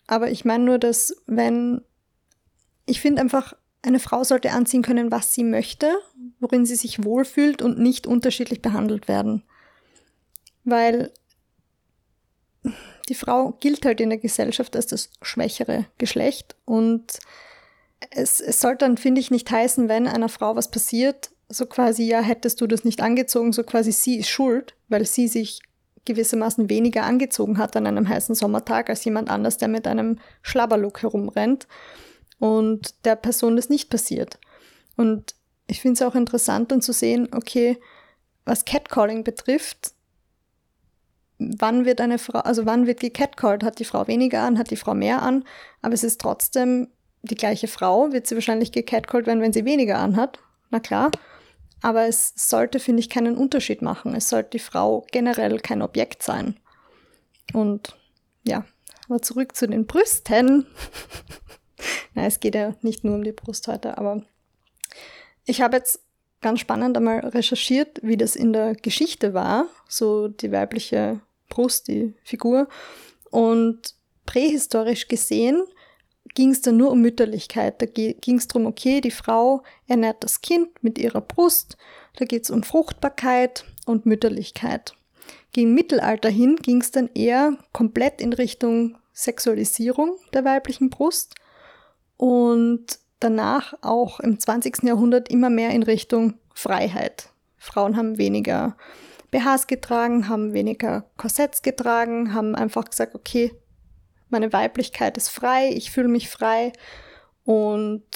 Aber 0.06 0.30
ich 0.30 0.44
meine 0.44 0.64
nur, 0.64 0.78
dass 0.78 1.16
wenn, 1.26 1.80
ich 2.86 3.00
finde 3.00 3.22
einfach, 3.22 3.54
eine 3.82 4.00
Frau 4.00 4.24
sollte 4.24 4.52
anziehen 4.52 4.82
können, 4.82 5.10
was 5.12 5.34
sie 5.34 5.44
möchte, 5.44 5.94
worin 6.40 6.64
sie 6.64 6.76
sich 6.76 7.04
wohlfühlt 7.04 7.62
und 7.62 7.78
nicht 7.78 8.06
unterschiedlich 8.06 8.62
behandelt 8.62 9.08
werden. 9.08 9.42
Weil 10.64 11.12
die 13.08 13.14
Frau 13.14 13.52
gilt 13.60 13.84
halt 13.84 14.00
in 14.00 14.08
der 14.08 14.18
Gesellschaft 14.18 14.74
als 14.74 14.86
das 14.86 15.10
schwächere 15.20 15.86
Geschlecht 15.98 16.56
und 16.64 17.18
es, 18.10 18.40
es 18.40 18.60
soll 18.60 18.76
dann, 18.76 18.96
finde 18.96 19.20
ich, 19.20 19.30
nicht 19.30 19.50
heißen, 19.50 19.88
wenn 19.88 20.06
einer 20.06 20.28
Frau 20.28 20.56
was 20.56 20.70
passiert, 20.70 21.30
so 21.48 21.66
quasi, 21.66 22.04
ja, 22.04 22.20
hättest 22.20 22.60
du 22.60 22.66
das 22.66 22.84
nicht 22.84 23.02
angezogen, 23.02 23.52
so 23.52 23.62
quasi 23.62 23.92
sie 23.92 24.16
ist 24.16 24.28
schuld, 24.28 24.74
weil 24.88 25.04
sie 25.04 25.28
sich 25.28 25.60
gewissermaßen 26.06 26.68
weniger 26.68 27.04
angezogen 27.04 27.58
hat 27.58 27.76
an 27.76 27.86
einem 27.86 28.08
heißen 28.08 28.34
Sommertag 28.34 28.90
als 28.90 29.04
jemand 29.04 29.30
anders, 29.30 29.56
der 29.58 29.68
mit 29.68 29.86
einem 29.86 30.18
Schlabberlook 30.42 31.02
herumrennt 31.02 31.66
und 32.38 32.94
der 33.04 33.16
Person 33.16 33.56
das 33.56 33.68
nicht 33.68 33.90
passiert. 33.90 34.38
Und 34.96 35.34
ich 35.66 35.80
finde 35.80 35.94
es 35.94 36.02
auch 36.02 36.14
interessant 36.14 36.72
dann 36.72 36.82
zu 36.82 36.92
sehen, 36.92 37.28
okay, 37.32 37.78
was 38.44 38.64
Catcalling 38.64 39.24
betrifft, 39.24 39.92
wann 41.38 41.84
wird 41.84 42.00
eine 42.00 42.18
Frau, 42.18 42.40
also 42.40 42.66
wann 42.66 42.86
wird 42.86 43.00
gecatcalled? 43.00 43.64
Hat 43.64 43.78
die 43.78 43.84
Frau 43.84 44.06
weniger 44.06 44.42
an, 44.42 44.58
hat 44.58 44.70
die 44.70 44.76
Frau 44.76 44.94
mehr 44.94 45.22
an? 45.22 45.44
Aber 45.82 45.94
es 45.94 46.04
ist 46.04 46.20
trotzdem 46.20 46.88
die 47.24 47.36
gleiche 47.36 47.68
Frau 47.68 48.12
wird 48.12 48.26
sie 48.26 48.34
wahrscheinlich 48.34 48.70
gecatcalled 48.70 49.26
werden, 49.26 49.40
wenn 49.40 49.52
sie 49.52 49.64
weniger 49.64 49.98
anhat. 49.98 50.38
Na 50.70 50.78
klar. 50.78 51.10
Aber 51.80 52.06
es 52.06 52.34
sollte, 52.36 52.80
finde 52.80 53.00
ich, 53.00 53.10
keinen 53.10 53.36
Unterschied 53.36 53.82
machen. 53.82 54.14
Es 54.14 54.28
sollte 54.28 54.50
die 54.50 54.58
Frau 54.58 55.06
generell 55.10 55.58
kein 55.58 55.82
Objekt 55.82 56.22
sein. 56.22 56.58
Und 57.52 57.96
ja, 58.42 58.64
aber 59.08 59.22
zurück 59.22 59.56
zu 59.56 59.66
den 59.66 59.86
Brüsten. 59.86 60.66
Na, 62.14 62.26
es 62.26 62.40
geht 62.40 62.54
ja 62.54 62.74
nicht 62.82 63.04
nur 63.04 63.14
um 63.14 63.24
die 63.24 63.32
Brust 63.32 63.68
heute, 63.68 63.98
aber 63.98 64.22
ich 65.44 65.60
habe 65.60 65.76
jetzt 65.76 66.00
ganz 66.40 66.60
spannend 66.60 66.96
einmal 66.96 67.20
recherchiert, 67.20 68.00
wie 68.02 68.16
das 68.16 68.36
in 68.36 68.52
der 68.52 68.74
Geschichte 68.74 69.34
war, 69.34 69.66
so 69.88 70.28
die 70.28 70.52
weibliche 70.52 71.20
Brust, 71.48 71.88
die 71.88 72.14
Figur. 72.22 72.68
Und 73.30 73.94
prähistorisch 74.26 75.08
gesehen 75.08 75.64
ging 76.34 76.50
es 76.50 76.60
dann 76.60 76.76
nur 76.76 76.90
um 76.90 77.00
Mütterlichkeit. 77.00 77.80
Da 77.80 77.86
ging 77.86 78.36
es 78.36 78.48
darum, 78.48 78.66
okay, 78.66 79.00
die 79.00 79.10
Frau 79.10 79.62
ernährt 79.86 80.22
das 80.22 80.42
Kind 80.42 80.82
mit 80.82 80.98
ihrer 80.98 81.20
Brust. 81.20 81.76
Da 82.16 82.24
geht 82.24 82.44
es 82.44 82.50
um 82.50 82.62
Fruchtbarkeit 82.62 83.64
und 83.86 84.06
Mütterlichkeit. 84.06 84.94
Gegen 85.52 85.74
Mittelalter 85.74 86.28
hin 86.28 86.56
ging 86.56 86.80
es 86.80 86.90
dann 86.90 87.08
eher 87.14 87.56
komplett 87.72 88.20
in 88.20 88.32
Richtung 88.32 88.98
Sexualisierung 89.12 90.16
der 90.32 90.44
weiblichen 90.44 90.90
Brust 90.90 91.34
und 92.24 93.00
danach 93.20 93.74
auch 93.82 94.18
im 94.18 94.38
20. 94.38 94.84
Jahrhundert 94.84 95.28
immer 95.28 95.50
mehr 95.50 95.72
in 95.72 95.82
Richtung 95.82 96.38
Freiheit. 96.54 97.28
Frauen 97.58 97.98
haben 97.98 98.16
weniger 98.16 98.78
BHs 99.30 99.66
getragen, 99.66 100.26
haben 100.26 100.54
weniger 100.54 101.04
Korsetts 101.18 101.60
getragen, 101.60 102.32
haben 102.32 102.54
einfach 102.54 102.86
gesagt, 102.86 103.14
okay, 103.14 103.52
meine 104.30 104.54
Weiblichkeit 104.54 105.18
ist 105.18 105.28
frei, 105.28 105.68
ich 105.74 105.90
fühle 105.90 106.08
mich 106.08 106.30
frei. 106.30 106.72
Und 107.44 108.06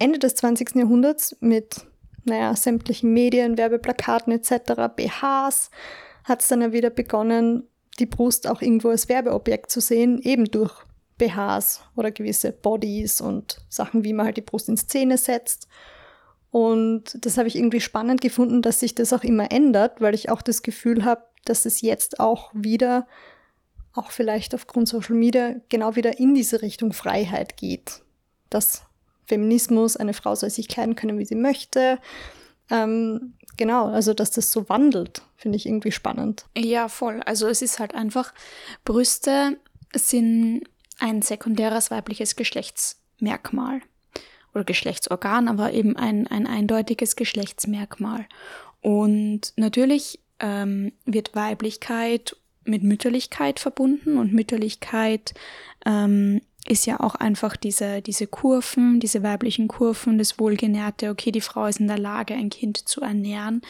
Ende 0.00 0.18
des 0.18 0.34
20. 0.34 0.74
Jahrhunderts 0.74 1.36
mit, 1.38 1.86
naja, 2.24 2.56
sämtlichen 2.56 3.12
Medien, 3.12 3.58
Werbeplakaten 3.58 4.32
etc., 4.32 4.72
BHs, 4.96 5.70
hat 6.24 6.42
es 6.42 6.48
dann 6.48 6.62
ja 6.62 6.72
wieder 6.72 6.90
begonnen, 6.90 7.68
die 8.00 8.06
Brust 8.06 8.48
auch 8.48 8.60
irgendwo 8.60 8.88
als 8.88 9.08
Werbeobjekt 9.08 9.70
zu 9.70 9.80
sehen, 9.80 10.20
eben 10.20 10.46
durch 10.46 10.84
BHs 11.22 11.82
oder 11.94 12.10
gewisse 12.10 12.52
Bodies 12.52 13.20
und 13.20 13.60
Sachen, 13.68 14.02
wie 14.02 14.12
man 14.12 14.26
halt 14.26 14.36
die 14.36 14.42
Brust 14.42 14.68
in 14.68 14.76
Szene 14.76 15.16
setzt. 15.16 15.68
Und 16.50 17.24
das 17.24 17.38
habe 17.38 17.48
ich 17.48 17.56
irgendwie 17.56 17.80
spannend 17.80 18.20
gefunden, 18.20 18.60
dass 18.60 18.80
sich 18.80 18.94
das 18.94 19.12
auch 19.12 19.22
immer 19.22 19.52
ändert, 19.52 20.00
weil 20.00 20.14
ich 20.14 20.30
auch 20.30 20.42
das 20.42 20.62
Gefühl 20.62 21.04
habe, 21.04 21.22
dass 21.44 21.64
es 21.64 21.80
jetzt 21.80 22.20
auch 22.20 22.50
wieder 22.54 23.06
auch 23.94 24.10
vielleicht 24.10 24.54
aufgrund 24.54 24.88
Social 24.88 25.14
Media 25.14 25.54
genau 25.68 25.96
wieder 25.96 26.18
in 26.18 26.34
diese 26.34 26.62
Richtung 26.62 26.92
Freiheit 26.92 27.56
geht. 27.56 28.02
Dass 28.50 28.82
Feminismus, 29.26 29.96
eine 29.96 30.14
Frau 30.14 30.34
soll 30.34 30.50
sich 30.50 30.68
kleiden 30.68 30.96
können, 30.96 31.18
wie 31.18 31.24
sie 31.24 31.36
möchte. 31.36 31.98
Ähm, 32.70 33.34
genau, 33.56 33.86
also 33.86 34.12
dass 34.12 34.30
das 34.30 34.50
so 34.50 34.68
wandelt, 34.68 35.22
finde 35.36 35.56
ich 35.56 35.66
irgendwie 35.66 35.92
spannend. 35.92 36.46
Ja, 36.56 36.88
voll. 36.88 37.20
Also 37.24 37.46
es 37.48 37.62
ist 37.62 37.78
halt 37.78 37.94
einfach, 37.94 38.34
Brüste 38.84 39.58
sind 39.94 40.62
ein 41.02 41.20
sekundäres 41.20 41.90
weibliches 41.90 42.36
Geschlechtsmerkmal 42.36 43.80
oder 44.54 44.64
Geschlechtsorgan, 44.64 45.48
aber 45.48 45.72
eben 45.72 45.96
ein, 45.96 46.26
ein 46.28 46.46
eindeutiges 46.46 47.16
Geschlechtsmerkmal. 47.16 48.26
Und 48.80 49.52
natürlich 49.56 50.20
ähm, 50.38 50.92
wird 51.04 51.34
Weiblichkeit 51.34 52.36
mit 52.64 52.84
Mütterlichkeit 52.84 53.58
verbunden 53.58 54.16
und 54.16 54.32
Mütterlichkeit 54.32 55.34
ähm, 55.84 56.40
ist 56.68 56.86
ja 56.86 57.00
auch 57.00 57.16
einfach 57.16 57.56
diese, 57.56 58.02
diese 58.02 58.28
Kurven, 58.28 59.00
diese 59.00 59.24
weiblichen 59.24 59.66
Kurven, 59.66 60.18
das 60.18 60.38
Wohlgenährte, 60.38 61.10
okay, 61.10 61.32
die 61.32 61.40
Frau 61.40 61.66
ist 61.66 61.80
in 61.80 61.88
der 61.88 61.98
Lage, 61.98 62.34
ein 62.34 62.50
Kind 62.50 62.88
zu 62.88 63.00
ernähren. 63.00 63.62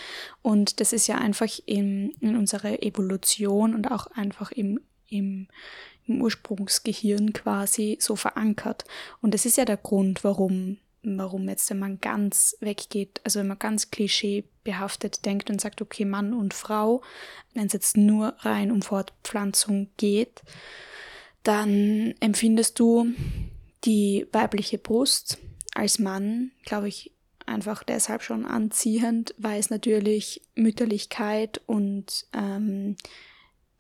Und 0.42 0.78
das 0.80 0.92
ist 0.92 1.06
ja 1.06 1.16
einfach 1.16 1.48
in, 1.64 2.10
in 2.20 2.36
unserer 2.36 2.82
Evolution 2.82 3.74
und 3.74 3.90
auch 3.90 4.08
einfach 4.08 4.52
im, 4.52 4.78
im, 5.08 5.48
im 6.06 6.22
Ursprungsgehirn 6.22 7.32
quasi 7.32 7.96
so 8.00 8.16
verankert. 8.16 8.84
Und 9.20 9.34
das 9.34 9.44
ist 9.46 9.56
ja 9.56 9.64
der 9.64 9.76
Grund, 9.76 10.24
warum 10.24 10.78
warum 11.02 11.48
jetzt, 11.48 11.68
wenn 11.70 11.78
man 11.78 12.00
ganz 12.00 12.56
weggeht, 12.60 13.20
also 13.24 13.40
wenn 13.40 13.48
man 13.48 13.58
ganz 13.58 13.90
klischeebehaftet 13.90 15.24
denkt 15.24 15.50
und 15.50 15.60
sagt, 15.60 15.82
okay, 15.82 16.04
Mann 16.04 16.32
und 16.32 16.54
Frau, 16.54 17.02
wenn 17.54 17.66
es 17.66 17.72
jetzt 17.72 17.96
nur 17.96 18.34
rein 18.38 18.70
um 18.70 18.82
Fortpflanzung 18.82 19.88
geht, 19.96 20.42
dann 21.42 22.14
empfindest 22.20 22.78
du 22.78 23.08
die 23.84 24.28
weibliche 24.32 24.78
Brust 24.78 25.38
als 25.74 25.98
Mann, 25.98 26.52
glaube 26.64 26.88
ich, 26.88 27.10
einfach 27.46 27.82
deshalb 27.82 28.22
schon 28.22 28.46
anziehend, 28.46 29.34
weil 29.38 29.58
es 29.58 29.70
natürlich 29.70 30.42
Mütterlichkeit 30.54 31.60
und 31.66 32.26
ähm, 32.32 32.96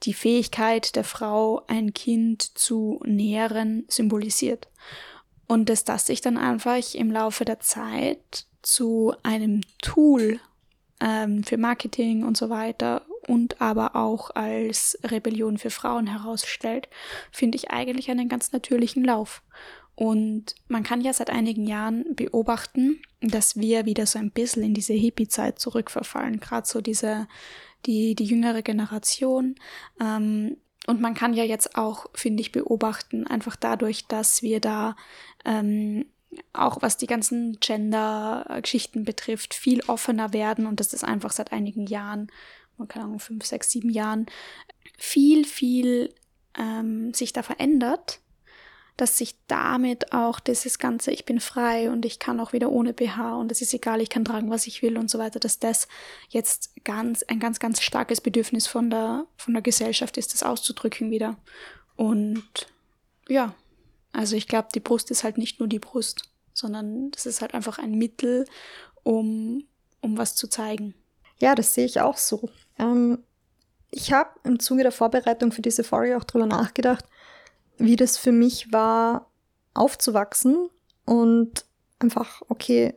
die 0.02 0.14
Fähigkeit 0.14 0.96
der 0.96 1.04
Frau, 1.04 1.62
ein 1.68 1.94
Kind 1.94 2.58
zu 2.58 3.00
nähren, 3.04 3.84
symbolisiert. 3.88 4.68
Und 5.46 5.68
dass 5.68 5.84
das 5.84 6.06
sich 6.06 6.20
dann 6.20 6.38
einfach 6.38 6.94
im 6.94 7.10
Laufe 7.10 7.44
der 7.44 7.60
Zeit 7.60 8.46
zu 8.62 9.14
einem 9.22 9.60
Tool 9.82 10.40
ähm, 11.00 11.44
für 11.44 11.58
Marketing 11.58 12.24
und 12.24 12.36
so 12.36 12.48
weiter 12.48 13.02
und 13.26 13.60
aber 13.60 13.96
auch 13.96 14.30
als 14.30 14.98
Rebellion 15.04 15.58
für 15.58 15.70
Frauen 15.70 16.06
herausstellt, 16.06 16.88
finde 17.30 17.56
ich 17.56 17.70
eigentlich 17.70 18.10
einen 18.10 18.28
ganz 18.28 18.52
natürlichen 18.52 19.04
Lauf. 19.04 19.42
Und 19.94 20.54
man 20.68 20.82
kann 20.82 21.02
ja 21.02 21.12
seit 21.12 21.30
einigen 21.30 21.66
Jahren 21.66 22.14
beobachten, 22.14 23.02
dass 23.20 23.56
wir 23.56 23.84
wieder 23.84 24.06
so 24.06 24.18
ein 24.18 24.30
bisschen 24.30 24.62
in 24.62 24.74
diese 24.74 24.94
Hippie-Zeit 24.94 25.58
zurückverfallen. 25.58 26.40
Gerade 26.40 26.66
so 26.66 26.80
diese, 26.80 27.28
die, 27.86 28.14
die 28.14 28.24
jüngere 28.24 28.62
Generation. 28.62 29.56
Ähm, 30.00 30.56
und 30.86 31.00
man 31.00 31.14
kann 31.14 31.34
ja 31.34 31.44
jetzt 31.44 31.76
auch, 31.76 32.06
finde 32.14 32.40
ich, 32.40 32.52
beobachten, 32.52 33.26
einfach 33.26 33.56
dadurch, 33.56 34.06
dass 34.06 34.42
wir 34.42 34.60
da 34.60 34.96
ähm, 35.44 36.06
auch 36.52 36.80
was 36.80 36.96
die 36.96 37.06
ganzen 37.06 37.58
Gender-Geschichten 37.60 39.04
betrifft, 39.04 39.54
viel 39.54 39.82
offener 39.86 40.32
werden. 40.32 40.66
Und 40.66 40.80
das 40.80 40.92
einfach 41.04 41.30
seit 41.30 41.52
einigen 41.52 41.86
Jahren, 41.86 42.28
man 42.78 42.88
kann 42.88 43.02
sagen 43.02 43.20
fünf, 43.20 43.44
sechs, 43.44 43.70
sieben 43.70 43.90
Jahren, 43.90 44.26
viel, 44.98 45.44
viel 45.44 46.14
ähm, 46.58 47.14
sich 47.14 47.32
da 47.32 47.42
verändert 47.42 48.21
dass 48.96 49.18
sich 49.18 49.36
damit 49.48 50.12
auch 50.12 50.38
dieses 50.38 50.78
ganze, 50.78 51.10
ich 51.10 51.24
bin 51.24 51.40
frei 51.40 51.90
und 51.90 52.04
ich 52.04 52.18
kann 52.18 52.40
auch 52.40 52.52
wieder 52.52 52.70
ohne 52.70 52.92
BH 52.92 53.36
und 53.36 53.50
es 53.50 53.62
ist 53.62 53.72
egal, 53.72 54.00
ich 54.00 54.10
kann 54.10 54.24
tragen, 54.24 54.50
was 54.50 54.66
ich 54.66 54.82
will 54.82 54.98
und 54.98 55.10
so 55.10 55.18
weiter, 55.18 55.40
dass 55.40 55.58
das 55.58 55.88
jetzt 56.28 56.72
ganz, 56.84 57.22
ein 57.22 57.40
ganz, 57.40 57.58
ganz 57.58 57.80
starkes 57.80 58.20
Bedürfnis 58.20 58.66
von 58.66 58.90
der, 58.90 59.26
von 59.36 59.54
der 59.54 59.62
Gesellschaft 59.62 60.16
ist, 60.18 60.34
das 60.34 60.42
auszudrücken 60.42 61.10
wieder. 61.10 61.36
Und 61.96 62.66
ja, 63.28 63.54
also 64.12 64.36
ich 64.36 64.46
glaube, 64.46 64.68
die 64.74 64.80
Brust 64.80 65.10
ist 65.10 65.24
halt 65.24 65.38
nicht 65.38 65.58
nur 65.58 65.68
die 65.68 65.78
Brust, 65.78 66.24
sondern 66.52 67.10
das 67.12 67.26
ist 67.26 67.40
halt 67.40 67.54
einfach 67.54 67.78
ein 67.78 67.92
Mittel, 67.92 68.44
um, 69.02 69.64
um 70.00 70.18
was 70.18 70.34
zu 70.34 70.48
zeigen. 70.48 70.94
Ja, 71.40 71.54
das 71.54 71.74
sehe 71.74 71.86
ich 71.86 72.00
auch 72.00 72.18
so. 72.18 72.50
Ähm, 72.78 73.24
ich 73.90 74.12
habe 74.12 74.30
im 74.44 74.60
Zuge 74.60 74.82
der 74.82 74.92
Vorbereitung 74.92 75.50
für 75.50 75.62
diese 75.62 75.84
Folge 75.84 76.16
auch 76.16 76.24
drüber 76.24 76.46
nachgedacht, 76.46 77.04
wie 77.78 77.96
das 77.96 78.16
für 78.16 78.32
mich 78.32 78.72
war, 78.72 79.30
aufzuwachsen 79.74 80.68
und 81.04 81.64
einfach, 81.98 82.42
okay, 82.48 82.94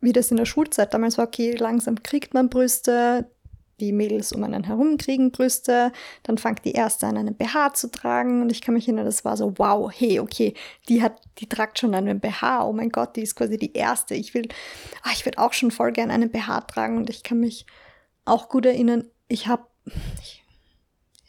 wie 0.00 0.12
das 0.12 0.30
in 0.30 0.36
der 0.36 0.44
Schulzeit 0.44 0.92
damals 0.92 1.18
war, 1.18 1.26
okay, 1.26 1.52
langsam 1.52 2.02
kriegt 2.02 2.34
man 2.34 2.50
Brüste, 2.50 3.30
die 3.80 3.92
Mädels 3.92 4.32
um 4.32 4.44
einen 4.44 4.64
herum 4.64 4.98
kriegen 4.98 5.32
Brüste, 5.32 5.92
dann 6.22 6.38
fängt 6.38 6.64
die 6.64 6.72
erste 6.72 7.06
an, 7.06 7.16
einen 7.16 7.34
BH 7.34 7.74
zu 7.74 7.90
tragen 7.90 8.42
und 8.42 8.52
ich 8.52 8.60
kann 8.60 8.74
mich 8.74 8.86
erinnern, 8.86 9.06
das 9.06 9.24
war 9.24 9.36
so, 9.36 9.54
wow, 9.56 9.90
hey, 9.92 10.20
okay, 10.20 10.54
die 10.88 11.02
hat, 11.02 11.20
die 11.38 11.48
tragt 11.48 11.78
schon 11.78 11.94
einen 11.94 12.20
BH, 12.20 12.64
oh 12.66 12.72
mein 12.72 12.90
Gott, 12.90 13.16
die 13.16 13.22
ist 13.22 13.34
quasi 13.34 13.56
die 13.56 13.72
erste, 13.72 14.14
ich 14.14 14.34
will, 14.34 14.48
ah, 15.02 15.10
ich 15.12 15.24
würde 15.24 15.38
auch 15.38 15.52
schon 15.52 15.70
voll 15.70 15.92
gern 15.92 16.10
einen 16.10 16.30
BH 16.30 16.62
tragen 16.62 16.98
und 16.98 17.10
ich 17.10 17.22
kann 17.22 17.40
mich 17.40 17.66
auch 18.24 18.48
gut 18.48 18.66
erinnern, 18.66 19.04
ich 19.28 19.48
habe, 19.48 19.66
ich 20.22 20.43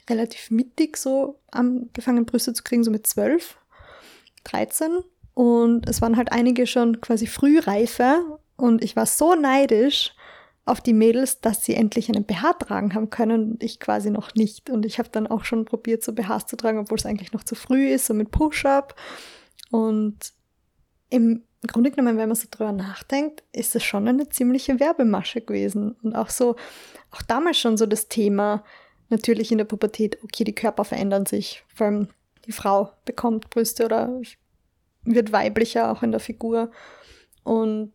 relativ 0.09 0.51
mittig 0.51 0.97
so 0.97 1.39
angefangen, 1.51 2.25
Brüste 2.25 2.53
zu 2.53 2.63
kriegen, 2.63 2.83
so 2.83 2.91
mit 2.91 3.07
12, 3.07 3.57
13. 4.43 4.99
Und 5.33 5.89
es 5.89 6.01
waren 6.01 6.17
halt 6.17 6.31
einige 6.31 6.67
schon 6.67 7.01
quasi 7.01 7.27
frühreife. 7.27 8.39
Und 8.55 8.83
ich 8.83 8.95
war 8.95 9.05
so 9.05 9.35
neidisch 9.35 10.13
auf 10.65 10.81
die 10.81 10.93
Mädels, 10.93 11.41
dass 11.41 11.63
sie 11.63 11.75
endlich 11.75 12.09
einen 12.09 12.23
BH 12.23 12.53
tragen 12.53 12.95
haben 12.95 13.09
können 13.09 13.51
und 13.51 13.63
ich 13.63 13.79
quasi 13.79 14.09
noch 14.09 14.33
nicht. 14.33 14.69
Und 14.69 14.85
ich 14.85 14.97
habe 14.97 15.09
dann 15.11 15.27
auch 15.27 15.45
schon 15.45 15.65
probiert, 15.65 16.03
so 16.03 16.13
BHs 16.13 16.47
zu 16.47 16.57
tragen, 16.57 16.79
obwohl 16.79 16.97
es 16.97 17.05
eigentlich 17.05 17.33
noch 17.33 17.43
zu 17.43 17.53
früh 17.55 17.87
ist, 17.89 18.07
so 18.07 18.13
mit 18.13 18.31
Push-Up. 18.31 18.95
Und 19.69 20.33
im 21.09 21.43
Grunde 21.67 21.91
genommen, 21.91 22.17
wenn 22.17 22.29
man 22.29 22.35
so 22.35 22.47
drüber 22.49 22.71
nachdenkt, 22.71 23.43
ist 23.51 23.75
es 23.75 23.83
schon 23.83 24.07
eine 24.07 24.29
ziemliche 24.29 24.79
Werbemasche 24.79 25.41
gewesen. 25.41 25.95
Und 26.01 26.15
auch 26.15 26.29
so, 26.29 26.55
auch 27.11 27.21
damals 27.21 27.59
schon 27.59 27.77
so 27.77 27.85
das 27.85 28.07
Thema, 28.07 28.63
natürlich 29.09 29.51
in 29.51 29.57
der 29.57 29.65
Pubertät, 29.65 30.17
okay, 30.23 30.43
die 30.43 30.55
Körper 30.55 30.83
verändern 30.83 31.25
sich. 31.25 31.63
Vor 31.73 31.87
allem 31.87 32.07
die 32.45 32.51
Frau 32.51 32.91
bekommt 33.05 33.49
Brüste 33.49 33.85
oder 33.85 34.21
wird 35.03 35.31
weiblicher 35.31 35.91
auch 35.91 36.03
in 36.03 36.11
der 36.11 36.19
Figur. 36.19 36.71
Und 37.43 37.93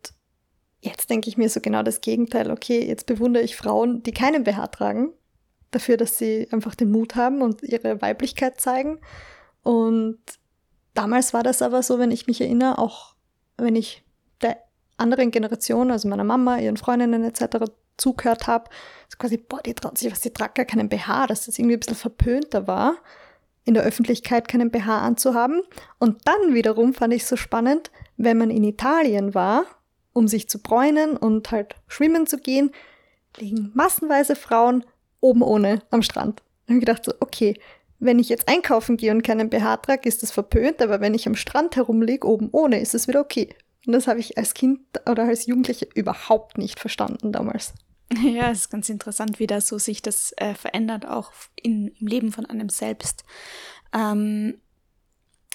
jetzt 0.81 1.09
denke 1.09 1.29
ich 1.29 1.37
mir 1.37 1.49
so 1.49 1.59
genau 1.59 1.83
das 1.83 2.01
Gegenteil. 2.01 2.51
Okay, 2.51 2.85
jetzt 2.85 3.05
bewundere 3.05 3.43
ich 3.43 3.55
Frauen, 3.55 4.03
die 4.03 4.11
keinen 4.11 4.43
BH 4.43 4.67
tragen, 4.67 5.13
dafür, 5.71 5.97
dass 5.97 6.17
sie 6.17 6.47
einfach 6.51 6.75
den 6.75 6.91
Mut 6.91 7.15
haben 7.15 7.41
und 7.41 7.63
ihre 7.63 8.01
Weiblichkeit 8.01 8.59
zeigen. 8.59 8.99
Und 9.63 10.19
damals 10.93 11.33
war 11.33 11.43
das 11.43 11.61
aber 11.61 11.83
so, 11.83 11.99
wenn 11.99 12.11
ich 12.11 12.27
mich 12.27 12.41
erinnere, 12.41 12.77
auch 12.77 13.15
wenn 13.57 13.75
ich 13.75 14.03
der 14.41 14.57
anderen 14.97 15.31
Generation, 15.31 15.91
also 15.91 16.07
meiner 16.07 16.23
Mama, 16.23 16.59
ihren 16.59 16.77
Freundinnen 16.77 17.23
etc. 17.23 17.71
zugehört 17.97 18.47
habe, 18.47 18.69
so 19.09 19.17
quasi, 19.17 19.37
boah, 19.37 19.61
die 19.61 19.73
traut 19.73 19.97
sich 19.97 20.11
was, 20.11 20.21
die 20.21 20.31
tragt 20.31 20.55
gar 20.55 20.65
keinen 20.65 20.89
BH, 20.89 21.27
dass 21.27 21.45
das 21.45 21.59
irgendwie 21.59 21.75
ein 21.75 21.79
bisschen 21.79 21.95
verpönter 21.95 22.67
war, 22.67 22.95
in 23.63 23.73
der 23.73 23.83
Öffentlichkeit 23.83 24.47
keinen 24.47 24.71
BH 24.71 24.99
anzuhaben. 24.99 25.61
Und 25.99 26.19
dann 26.25 26.53
wiederum 26.53 26.93
fand 26.93 27.13
ich 27.13 27.23
es 27.23 27.29
so 27.29 27.35
spannend, 27.35 27.91
wenn 28.17 28.37
man 28.37 28.49
in 28.49 28.63
Italien 28.63 29.33
war, 29.33 29.65
um 30.13 30.27
sich 30.27 30.49
zu 30.49 30.61
bräunen 30.61 31.15
und 31.15 31.51
halt 31.51 31.75
schwimmen 31.87 32.27
zu 32.27 32.37
gehen, 32.37 32.71
liegen 33.37 33.71
massenweise 33.73 34.35
Frauen 34.35 34.83
oben 35.19 35.41
ohne 35.41 35.83
am 35.91 36.01
Strand. 36.01 36.41
Und 36.67 36.75
ich 36.75 36.79
gedacht 36.81 37.05
so, 37.05 37.13
okay, 37.19 37.55
wenn 37.99 38.19
ich 38.19 38.29
jetzt 38.29 38.47
einkaufen 38.47 38.97
gehe 38.97 39.11
und 39.11 39.21
keinen 39.21 39.49
BH 39.49 39.77
trage, 39.77 40.09
ist 40.09 40.23
das 40.23 40.31
verpönt, 40.31 40.81
aber 40.81 40.99
wenn 41.01 41.13
ich 41.13 41.27
am 41.27 41.35
Strand 41.35 41.75
herumliege, 41.75 42.27
oben 42.27 42.49
ohne, 42.51 42.81
ist 42.81 42.95
es 42.95 43.07
wieder 43.07 43.21
okay. 43.21 43.49
Und 43.85 43.93
das 43.93 44.07
habe 44.07 44.19
ich 44.19 44.37
als 44.37 44.53
Kind 44.53 44.79
oder 45.09 45.23
als 45.23 45.45
Jugendliche 45.45 45.87
überhaupt 45.93 46.57
nicht 46.57 46.79
verstanden 46.79 47.31
damals. 47.31 47.73
Ja, 48.23 48.51
es 48.51 48.59
ist 48.59 48.69
ganz 48.69 48.89
interessant, 48.89 49.39
wie 49.39 49.47
da 49.47 49.61
so 49.61 49.77
sich 49.77 50.01
das 50.01 50.33
äh, 50.35 50.53
verändert, 50.53 51.05
auch 51.05 51.31
in, 51.55 51.89
im 51.99 52.07
Leben 52.07 52.33
von 52.33 52.45
einem 52.45 52.67
selbst. 52.67 53.23
Ähm, 53.93 54.59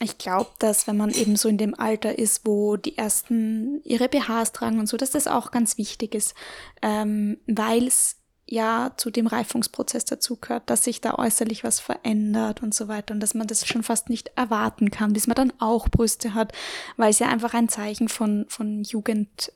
ich 0.00 0.18
glaube, 0.18 0.50
dass 0.59 0.87
wenn 0.87 0.97
man 0.97 1.11
eben 1.11 1.37
so 1.37 1.49
in 1.49 1.59
dem 1.59 1.78
Alter 1.78 2.18
ist, 2.18 2.47
wo 2.47 2.76
die 2.76 2.99
ersten 2.99 3.83
ihre 3.83 4.09
BHs 4.09 4.52
tragen 4.52 4.78
und 4.78 4.88
so, 4.88 4.97
dass 4.97 5.11
das 5.11 5.26
auch 5.26 5.50
ganz 5.50 5.78
wichtig 5.78 6.14
ist, 6.14 6.35
ähm, 6.83 7.38
weil 7.47 7.87
es 7.87 8.16
ja 8.48 8.92
zu 8.96 9.10
dem 9.10 9.26
Reifungsprozess 9.26 10.04
dazugehört, 10.04 10.70
dass 10.70 10.84
sich 10.84 11.00
da 11.00 11.16
äußerlich 11.16 11.64
was 11.64 11.80
verändert 11.80 12.62
und 12.62 12.74
so 12.74 12.88
weiter 12.88 13.12
und 13.12 13.20
dass 13.20 13.34
man 13.34 13.46
das 13.46 13.66
schon 13.66 13.82
fast 13.82 14.08
nicht 14.08 14.30
erwarten 14.36 14.90
kann, 14.90 15.12
bis 15.12 15.26
man 15.26 15.34
dann 15.34 15.52
auch 15.58 15.88
Brüste 15.88 16.34
hat, 16.34 16.52
weil 16.96 17.10
es 17.10 17.18
ja 17.18 17.28
einfach 17.28 17.54
ein 17.54 17.68
Zeichen 17.68 18.08
von, 18.08 18.46
von 18.48 18.82
Jugend 18.82 19.52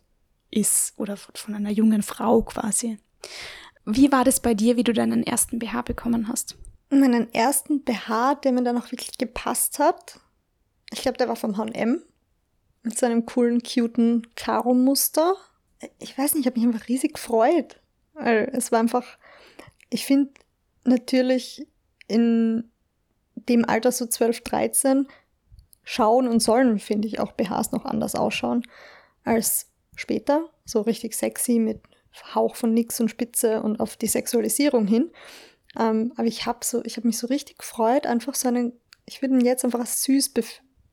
ist 0.51 0.99
oder 0.99 1.17
von 1.17 1.55
einer 1.55 1.71
jungen 1.71 2.03
Frau 2.03 2.43
quasi. 2.43 2.99
Wie 3.85 4.11
war 4.11 4.25
das 4.25 4.41
bei 4.41 4.55
dir, 4.55 4.77
wie 4.77 4.85
du 4.85 4.93
deinen 4.93 5.23
ersten 5.23 5.61
BH 5.61 5.83
bekommen 5.83 6.29
hast? 6.29 6.57
Meinen 6.91 7.33
ersten 7.33 7.85
BH, 7.85 8.37
der 8.37 8.51
mir 8.53 8.65
dann 8.65 8.77
auch 8.77 8.91
wirklich 8.91 9.17
gepasst 9.17 9.79
hat, 9.79 10.21
ich 10.93 11.03
glaube, 11.03 11.19
der 11.19 11.29
war 11.29 11.37
vom 11.37 11.57
H&M 11.57 12.03
mit 12.83 12.99
so 12.99 13.07
einem 13.07 13.27
coolen, 13.27 13.63
cuten 13.63 14.27
Karo-Muster. 14.35 15.35
Ich 15.99 16.17
weiß 16.19 16.35
nicht, 16.35 16.41
ich 16.41 16.47
habe 16.47 16.59
mich 16.59 16.69
einfach 16.69 16.89
riesig 16.89 17.15
gefreut. 17.15 17.80
Weil 18.23 18.51
es 18.53 18.73
war 18.73 18.81
einfach, 18.81 19.19
ich 19.89 20.07
finde 20.07 20.31
natürlich 20.85 21.67
in 22.09 22.71
dem 23.35 23.65
Alter 23.65 23.93
so 23.93 24.07
12, 24.07 24.43
13 24.43 25.09
schauen 25.83 26.29
und 26.29 26.41
sollen, 26.41 26.79
finde 26.79 27.09
ich, 27.09 27.21
auch 27.21 27.33
BHs 27.33 27.73
noch 27.73 27.85
anders 27.85 28.15
ausschauen 28.15 28.63
als 29.25 29.71
später. 29.95 30.49
So 30.65 30.83
richtig 30.83 31.15
sexy 31.15 31.59
mit 31.59 31.81
Hauch 32.35 32.57
von 32.57 32.75
Nix 32.75 33.01
und 33.01 33.09
Spitze 33.09 33.63
und 33.63 33.81
auf 33.81 33.97
die 33.97 34.07
Sexualisierung 34.07 34.87
hin. 34.87 35.11
Ähm, 35.79 36.13
aber 36.17 36.27
ich 36.27 36.47
habe 36.47 36.65
so, 36.65 36.85
ich 36.85 37.03
mich 37.05 37.19
so 37.19 37.29
richtig 37.29 37.59
gefreut, 37.59 38.07
einfach 38.07 38.35
so 38.35 38.49
einen, 38.49 38.73
ich 39.07 39.23
würde 39.23 39.35
ihn 39.35 39.45
jetzt 39.45 39.65
einfach 39.65 39.81
als 39.81 40.03
süß 40.03 40.31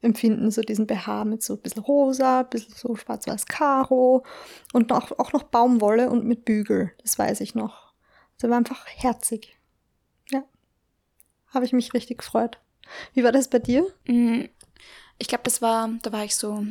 empfinden, 0.08 0.50
so 0.50 0.62
diesen 0.62 0.88
BH 0.88 1.26
mit 1.26 1.44
so 1.44 1.54
ein 1.54 1.62
bisschen 1.62 1.84
rosa, 1.84 2.40
ein 2.40 2.50
bisschen 2.50 2.74
so 2.76 2.96
schwarz-weiß 2.96 3.46
Karo 3.46 4.26
und 4.74 4.92
auch, 4.92 5.12
auch 5.20 5.34
noch 5.34 5.44
Baumwolle 5.44 6.10
und 6.10 6.26
mit 6.26 6.46
Bügel, 6.46 6.92
das 7.04 7.20
weiß 7.20 7.42
ich 7.42 7.54
noch. 7.54 7.94
Der 8.42 8.50
war 8.50 8.58
einfach 8.58 8.86
herzig. 8.88 9.58
Ja. 10.32 10.44
Habe 11.54 11.66
ich 11.66 11.74
mich 11.74 11.94
richtig 11.94 12.20
gefreut. 12.20 12.60
Wie 13.14 13.24
war 13.24 13.32
das 13.32 13.50
bei 13.50 13.60
dir? 13.60 13.86
Mm, 14.08 14.46
ich 15.18 15.28
glaube, 15.28 15.44
das 15.44 15.62
war, 15.62 15.90
da 16.02 16.12
war 16.12 16.24
ich 16.24 16.36
so 16.36 16.66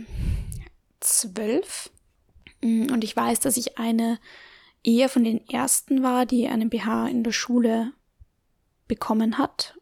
zwölf. 1.00 1.90
Mm, 2.62 2.92
und 2.92 3.04
ich 3.04 3.16
weiß, 3.16 3.40
dass 3.40 3.56
ich 3.56 3.78
eine 3.78 4.18
eher 4.82 5.08
von 5.08 5.24
den 5.24 5.46
ersten 5.48 6.02
war, 6.02 6.26
die 6.26 6.48
einen 6.48 6.70
BH 6.70 7.08
in 7.08 7.24
der 7.24 7.32
Schule 7.32 7.92
bekommen 8.86 9.38
hat. 9.38 9.76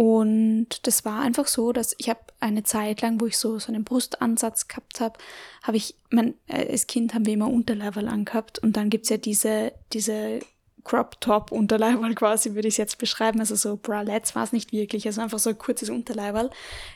Und 0.00 0.86
das 0.86 1.04
war 1.04 1.20
einfach 1.20 1.46
so, 1.46 1.74
dass 1.74 1.94
ich 1.98 2.08
habe 2.08 2.20
eine 2.40 2.62
Zeit 2.62 3.02
lang, 3.02 3.20
wo 3.20 3.26
ich 3.26 3.36
so, 3.36 3.58
so 3.58 3.70
einen 3.70 3.84
Brustansatz 3.84 4.66
gehabt 4.66 4.98
habe, 4.98 5.18
habe 5.62 5.76
ich, 5.76 5.94
mein, 6.08 6.32
äh, 6.46 6.72
als 6.72 6.86
Kind 6.86 7.12
haben 7.12 7.26
wir 7.26 7.34
immer 7.34 7.50
Unterleibel 7.50 8.08
angehabt 8.08 8.58
und 8.60 8.78
dann 8.78 8.88
gibt's 8.88 9.10
ja 9.10 9.18
diese, 9.18 9.72
diese 9.92 10.40
Crop 10.84 11.20
Top 11.20 11.52
Unterleiberl 11.52 12.14
quasi, 12.14 12.54
würde 12.54 12.68
ich 12.68 12.74
es 12.74 12.78
jetzt 12.78 12.96
beschreiben. 12.96 13.40
Also 13.40 13.56
so 13.56 13.76
Bralettes 13.76 14.34
war 14.34 14.44
es 14.44 14.52
nicht 14.52 14.72
wirklich, 14.72 15.04
also 15.04 15.20
einfach 15.20 15.38
so 15.38 15.50
ein 15.50 15.58
kurzes 15.58 15.90
Unterleiberl. 15.90 16.48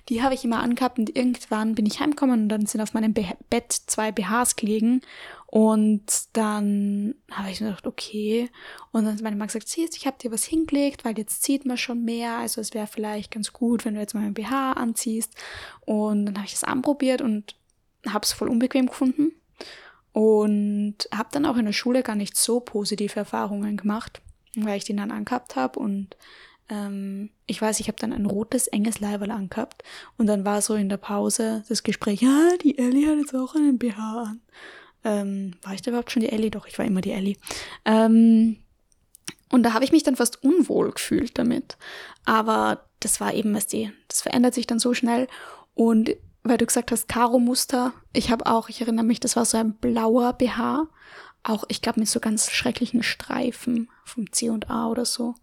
Die 0.09 0.23
habe 0.23 0.33
ich 0.33 0.43
immer 0.47 0.63
angehabt 0.63 0.99
und 0.99 1.15
irgendwann 1.15 1.75
bin 1.75 1.85
ich 1.85 2.01
heimgekommen 2.01 2.45
und 2.45 2.49
dann 2.49 2.65
sind 2.65 2.81
auf 2.81 2.95
meinem 2.95 3.13
Be 3.13 3.27
Bett 3.51 3.71
zwei 3.71 4.13
BHs 4.13 4.57
gelegen 4.57 5.03
und 5.55 6.03
dann 6.33 7.15
habe 7.31 7.49
ich 7.49 7.61
mir 7.61 7.69
gedacht, 7.69 7.87
okay. 7.87 8.51
Und 8.91 9.05
dann 9.05 9.15
hat 9.15 9.23
meine 9.23 9.37
Mama 9.37 9.47
gesagt, 9.47 9.69
siehst, 9.69 9.97
ich 9.97 10.05
habe 10.05 10.19
dir 10.21 10.33
was 10.33 10.43
hingelegt, 10.43 11.05
weil 11.05 11.17
jetzt 11.17 11.45
zieht 11.45 11.65
man 11.65 11.77
schon 11.77 12.05
mehr. 12.05 12.39
Also 12.39 12.61
es 12.61 12.75
wäre 12.75 12.89
vielleicht 12.89 13.31
ganz 13.31 13.53
gut, 13.53 13.85
wenn 13.85 13.95
du 13.95 14.01
jetzt 14.01 14.15
mal 14.15 14.25
ein 14.25 14.35
BH 14.35 14.73
anziehst. 14.73 15.33
Und 15.83 16.27
dann 16.27 16.39
habe 16.39 16.47
ich 16.47 16.55
das 16.55 16.65
anprobiert 16.65 17.23
und 17.23 17.55
habe 18.05 18.25
es 18.25 18.33
voll 18.33 18.49
unbequem 18.49 18.87
gefunden. 18.87 19.31
Und 20.11 20.97
habe 21.15 21.29
dann 21.31 21.47
auch 21.47 21.57
in 21.57 21.67
der 21.67 21.73
Schule 21.73 22.03
gar 22.03 22.17
nicht 22.17 22.37
so 22.37 22.59
positive 22.59 23.15
Erfahrungen 23.15 23.77
gemacht, 23.77 24.23
weil 24.57 24.79
ich 24.79 24.85
den 24.85 24.97
dann 24.97 25.13
angehabt 25.13 25.55
habe. 25.55 25.79
Und 25.79 26.17
ähm, 26.69 27.31
ich 27.47 27.63
weiß, 27.63 27.79
ich 27.79 27.87
habe 27.87 27.99
dann 28.01 28.13
ein 28.13 28.27
rotes, 28.27 28.67
enges 28.67 28.99
Leiberl 28.99 29.31
angehabt. 29.31 29.85
Und 30.19 30.27
dann 30.27 30.45
war 30.45 30.61
so 30.63 30.75
in 30.75 30.89
der 30.89 30.97
Pause 30.97 31.63
das 31.69 31.85
Gespräch, 31.85 32.23
ja, 32.23 32.57
die 32.61 32.77
Ellie 32.77 33.09
hat 33.09 33.19
jetzt 33.19 33.37
auch 33.37 33.55
einen 33.55 33.79
BH 33.79 34.23
an. 34.23 34.41
Ähm, 35.05 35.53
war 35.63 35.75
ich 35.75 35.83
da 35.83 35.91
überhaupt 35.91 36.11
schon 36.11 36.23
die 36.23 36.31
Ellie? 36.31 36.51
Doch, 36.51 36.67
ich 36.67 36.79
war 36.79 36.85
immer 36.85 37.01
die 37.01 37.13
Ellie. 37.13 37.37
Ähm, 37.85 38.57
und 39.51 39.63
da 39.63 39.73
habe 39.73 39.85
ich 39.85 39.93
mich 39.93 40.03
dann 40.03 40.17
fast 40.17 40.43
unwohl 40.43 40.91
gefühlt 40.91 41.39
damit. 41.39 41.77
Aber 42.25 42.89
das 43.01 43.21
war 43.21 43.35
eben, 43.35 43.55
was 43.55 43.67
die, 43.67 43.93
das 44.09 44.23
verändert 44.23 44.55
sich 44.55 44.67
dann 44.67 44.79
so 44.79 44.95
schnell. 44.95 45.29
Und 45.75 46.17
weil 46.43 46.59
du 46.59 46.67
gesagt 46.67 46.91
hast, 46.93 47.09
Karo-Muster, 47.09 47.93
ich 48.13 48.31
habe 48.31 48.47
auch, 48.47 48.69
ich 48.69 48.81
erinnere 48.81 49.05
mich, 49.05 49.21
das 49.21 49.37
war 49.37 49.45
so 49.45 49.57
ein 49.57 49.75
blauer 49.75 50.33
BH. 50.35 50.89
Auch, 51.43 51.65
ich 51.69 51.83
glaube, 51.83 52.01
mit 52.01 52.09
so 52.09 52.21
ganz 52.21 52.51
schrecklichen 52.51 53.03
Streifen 53.03 53.91
vom 54.05 54.33
C 54.33 54.51
und 54.51 54.71
A 54.71 54.89
oder 54.89 55.05
so. 55.05 55.35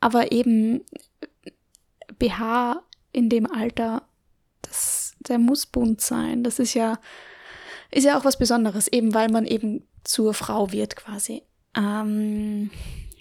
Aber 0.00 0.32
eben 0.32 0.82
BH 2.18 2.82
in 3.12 3.28
dem 3.28 3.50
Alter, 3.50 4.02
das, 4.62 5.14
der 5.20 5.38
muss 5.38 5.66
bunt 5.66 6.00
sein. 6.00 6.42
Das 6.44 6.58
ist 6.58 6.74
ja, 6.74 6.98
ist 7.94 8.04
ja 8.04 8.18
auch 8.18 8.24
was 8.24 8.38
Besonderes, 8.38 8.88
eben 8.88 9.14
weil 9.14 9.30
man 9.30 9.46
eben 9.46 9.86
zur 10.02 10.34
Frau 10.34 10.72
wird 10.72 10.96
quasi. 10.96 11.42
Ähm, 11.76 12.70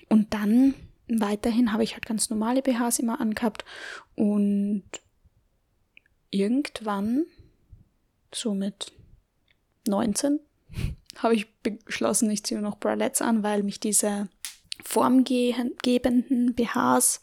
und 0.10 0.34
dann 0.34 0.74
weiterhin 1.08 1.72
habe 1.74 1.84
ich 1.84 1.94
halt 1.94 2.06
ganz 2.06 2.30
normale 2.30 2.62
BHs 2.62 3.00
immer 3.00 3.22
angehabt 3.22 3.66
und 4.16 4.84
irgendwann, 6.32 7.26
so 8.34 8.54
mit 8.56 8.92
19, 9.88 10.40
habe 11.18 11.36
ich 11.36 11.54
beschlossen, 11.62 12.32
ich 12.32 12.44
ziehe 12.44 12.60
noch 12.60 12.80
Bralettes 12.80 13.22
an, 13.22 13.44
weil 13.44 13.64
mich 13.64 13.80
diese 13.80 14.28
formgebenden 14.84 16.56
BHs 16.56 17.22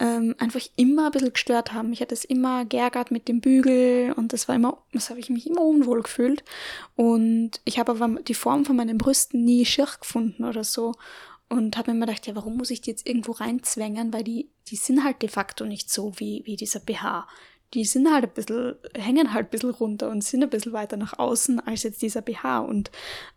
ähm, 0.00 0.34
einfach 0.38 0.60
immer 0.76 1.06
ein 1.06 1.12
bisschen 1.12 1.32
gestört 1.32 1.72
haben. 1.72 1.92
Ich 1.92 2.00
hatte 2.00 2.14
es 2.14 2.24
immer 2.24 2.64
geärgert 2.64 3.10
mit 3.10 3.28
dem 3.28 3.40
Bügel 3.40 4.12
und 4.12 4.32
das 4.32 4.48
war 4.48 4.54
immer, 4.54 4.82
das 4.92 5.10
habe 5.10 5.20
ich 5.20 5.30
mich 5.30 5.46
immer 5.46 5.62
unwohl 5.62 6.02
gefühlt. 6.02 6.44
Und 6.94 7.52
ich 7.64 7.78
habe 7.78 7.92
aber 7.92 8.20
die 8.22 8.34
Form 8.34 8.64
von 8.64 8.76
meinen 8.76 8.98
Brüsten 8.98 9.44
nie 9.44 9.64
schier 9.64 9.88
gefunden 10.00 10.44
oder 10.44 10.64
so. 10.64 10.94
Und 11.48 11.76
habe 11.76 11.90
mir 11.90 11.96
immer 11.96 12.06
gedacht, 12.06 12.26
ja, 12.26 12.34
warum 12.34 12.56
muss 12.56 12.70
ich 12.70 12.80
die 12.80 12.90
jetzt 12.90 13.06
irgendwo 13.06 13.32
reinzwängen? 13.32 14.12
Weil 14.12 14.24
die, 14.24 14.50
die 14.68 14.76
sind 14.76 15.04
halt 15.04 15.22
de 15.22 15.28
facto 15.28 15.64
nicht 15.64 15.90
so 15.90 16.12
wie, 16.16 16.42
wie 16.44 16.56
dieser 16.56 16.80
BH. 16.80 17.28
Die 17.72 17.84
sind 17.84 18.12
halt 18.12 18.24
ein 18.24 18.32
bisschen, 18.32 18.74
hängen 18.96 19.32
halt 19.32 19.46
ein 19.46 19.50
bisschen 19.50 19.70
runter 19.70 20.10
und 20.10 20.24
sind 20.24 20.42
ein 20.42 20.50
bisschen 20.50 20.72
weiter 20.72 20.96
nach 20.96 21.18
außen 21.18 21.60
als 21.60 21.84
jetzt 21.84 22.02
dieser 22.02 22.22
BH. 22.22 22.60
Und 22.60 22.90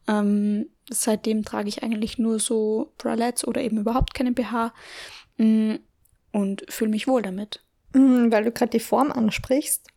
ähm, 0.07 0.69
seitdem 0.89 1.45
trage 1.45 1.69
ich 1.69 1.83
eigentlich 1.83 2.17
nur 2.17 2.39
so 2.39 2.93
Bralettes 2.97 3.47
oder 3.47 3.61
eben 3.61 3.77
überhaupt 3.77 4.15
keinen 4.15 4.33
BH. 4.33 4.73
Und 6.31 6.65
fühle 6.69 6.91
mich 6.91 7.07
wohl 7.07 7.21
damit. 7.21 7.63
Mhm, 7.93 8.31
weil 8.31 8.43
du 8.43 8.51
gerade 8.51 8.71
die 8.71 8.79
Form 8.79 9.11
ansprichst. 9.11 9.87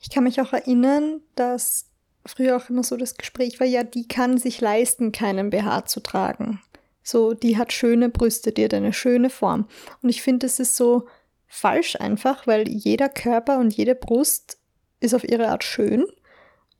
Ich 0.00 0.10
kann 0.10 0.24
mich 0.24 0.40
auch 0.40 0.52
erinnern, 0.52 1.20
dass 1.34 1.86
früher 2.26 2.56
auch 2.56 2.68
immer 2.70 2.82
so 2.82 2.96
das 2.96 3.16
Gespräch 3.16 3.60
war, 3.60 3.66
ja, 3.66 3.84
die 3.84 4.08
kann 4.08 4.38
sich 4.38 4.60
leisten, 4.60 5.12
keinen 5.12 5.50
BH 5.50 5.86
zu 5.86 6.00
tragen. 6.00 6.60
So, 7.02 7.34
die 7.34 7.58
hat 7.58 7.72
schöne 7.72 8.08
Brüste, 8.08 8.52
die 8.52 8.64
hat 8.64 8.74
eine 8.74 8.92
schöne 8.92 9.28
Form. 9.28 9.68
Und 10.02 10.08
ich 10.08 10.22
finde, 10.22 10.46
das 10.46 10.58
ist 10.58 10.76
so 10.76 11.06
falsch 11.46 11.96
einfach, 11.96 12.46
weil 12.46 12.68
jeder 12.68 13.08
Körper 13.08 13.58
und 13.58 13.74
jede 13.74 13.94
Brust 13.94 14.58
ist 15.00 15.14
auf 15.14 15.24
ihre 15.24 15.48
Art 15.48 15.64
schön 15.64 16.06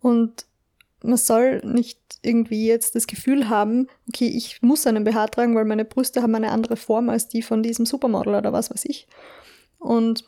und 0.01 0.47
man 1.05 1.19
soll 1.19 1.61
nicht 1.65 2.01
irgendwie 2.23 2.67
jetzt 2.67 2.95
das 2.95 3.07
Gefühl 3.07 3.49
haben, 3.49 3.89
okay, 4.09 4.27
ich 4.27 4.63
muss 4.63 4.87
einen 4.87 5.05
BH 5.05 5.29
tragen, 5.29 5.55
weil 5.55 5.67
meine 5.67 5.85
Brüste 5.85 6.23
haben 6.23 6.35
eine 6.35 6.51
andere 6.51 6.77
Form 6.77 7.11
als 7.11 7.29
die 7.29 7.43
von 7.43 7.63
diesem 7.63 7.85
Supermodel 7.85 8.35
oder 8.35 8.53
was 8.53 8.71
weiß 8.71 8.87
ich. 8.87 9.07
Und 9.79 10.25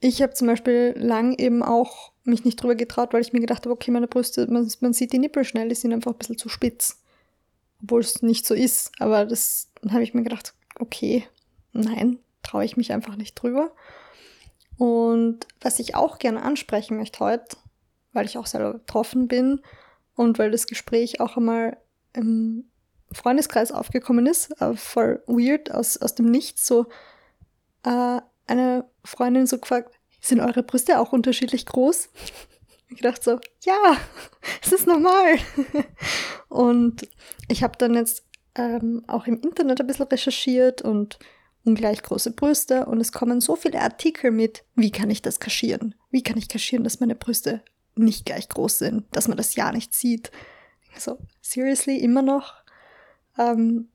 ich 0.00 0.22
habe 0.22 0.32
zum 0.32 0.46
Beispiel 0.46 0.94
lang 0.96 1.34
eben 1.38 1.62
auch 1.62 2.12
mich 2.24 2.44
nicht 2.44 2.56
drüber 2.56 2.74
getraut, 2.74 3.12
weil 3.12 3.20
ich 3.20 3.32
mir 3.34 3.40
gedacht 3.40 3.64
habe, 3.64 3.74
okay, 3.74 3.90
meine 3.90 4.08
Brüste, 4.08 4.50
man, 4.50 4.70
man 4.80 4.94
sieht 4.94 5.12
die 5.12 5.18
Nippel 5.18 5.44
schnell, 5.44 5.68
die 5.68 5.74
sind 5.74 5.92
einfach 5.92 6.12
ein 6.12 6.18
bisschen 6.18 6.38
zu 6.38 6.48
spitz. 6.48 7.02
Obwohl 7.82 8.00
es 8.00 8.22
nicht 8.22 8.46
so 8.46 8.54
ist. 8.54 8.92
Aber 8.98 9.26
das 9.26 9.70
habe 9.90 10.02
ich 10.02 10.14
mir 10.14 10.22
gedacht, 10.22 10.54
okay, 10.78 11.26
nein, 11.72 12.18
traue 12.42 12.64
ich 12.64 12.78
mich 12.78 12.92
einfach 12.92 13.16
nicht 13.16 13.34
drüber. 13.34 13.72
Und 14.78 15.46
was 15.60 15.78
ich 15.78 15.94
auch 15.94 16.18
gerne 16.18 16.42
ansprechen 16.42 16.96
möchte 16.96 17.20
heute, 17.20 17.56
weil 18.14 18.26
ich 18.26 18.38
auch 18.38 18.46
selber 18.46 18.74
betroffen 18.74 19.28
bin 19.28 19.60
und 20.14 20.38
weil 20.38 20.50
das 20.50 20.66
Gespräch 20.66 21.20
auch 21.20 21.36
einmal 21.36 21.76
im 22.14 22.70
Freundeskreis 23.12 23.72
aufgekommen 23.72 24.26
ist, 24.26 24.50
äh, 24.60 24.74
voll 24.74 25.22
weird, 25.26 25.70
aus, 25.70 25.96
aus 25.98 26.14
dem 26.14 26.26
Nichts, 26.26 26.66
so 26.66 26.86
äh, 27.84 28.20
eine 28.46 28.84
Freundin 29.04 29.46
so 29.46 29.58
gefragt, 29.58 29.94
sind 30.20 30.40
eure 30.40 30.62
Brüste 30.62 30.98
auch 30.98 31.12
unterschiedlich 31.12 31.66
groß? 31.66 32.08
Ich 32.90 33.00
dachte 33.00 33.22
so, 33.22 33.40
ja, 33.62 33.96
es 34.62 34.70
ist 34.70 34.86
normal. 34.86 35.38
Und 36.48 37.08
ich 37.48 37.64
habe 37.64 37.76
dann 37.76 37.94
jetzt 37.94 38.24
ähm, 38.54 39.02
auch 39.08 39.26
im 39.26 39.40
Internet 39.40 39.80
ein 39.80 39.86
bisschen 39.86 40.06
recherchiert 40.06 40.82
und 40.82 41.18
ungleich 41.64 42.02
große 42.02 42.32
Brüste 42.32 42.86
und 42.86 43.00
es 43.00 43.10
kommen 43.10 43.40
so 43.40 43.56
viele 43.56 43.80
Artikel 43.80 44.30
mit, 44.30 44.64
wie 44.74 44.90
kann 44.90 45.10
ich 45.10 45.22
das 45.22 45.40
kaschieren? 45.40 45.94
Wie 46.10 46.22
kann 46.22 46.36
ich 46.36 46.48
kaschieren, 46.48 46.84
dass 46.84 47.00
meine 47.00 47.14
Brüste 47.14 47.62
nicht 47.96 48.26
gleich 48.26 48.48
groß 48.48 48.78
sind, 48.78 49.04
dass 49.12 49.28
man 49.28 49.36
das 49.36 49.54
ja 49.54 49.72
nicht 49.72 49.94
sieht? 49.94 50.30
So, 50.96 51.18
seriously, 51.40 51.98
immer 51.98 52.22
noch? 52.22 52.54
Ähm, 53.38 53.88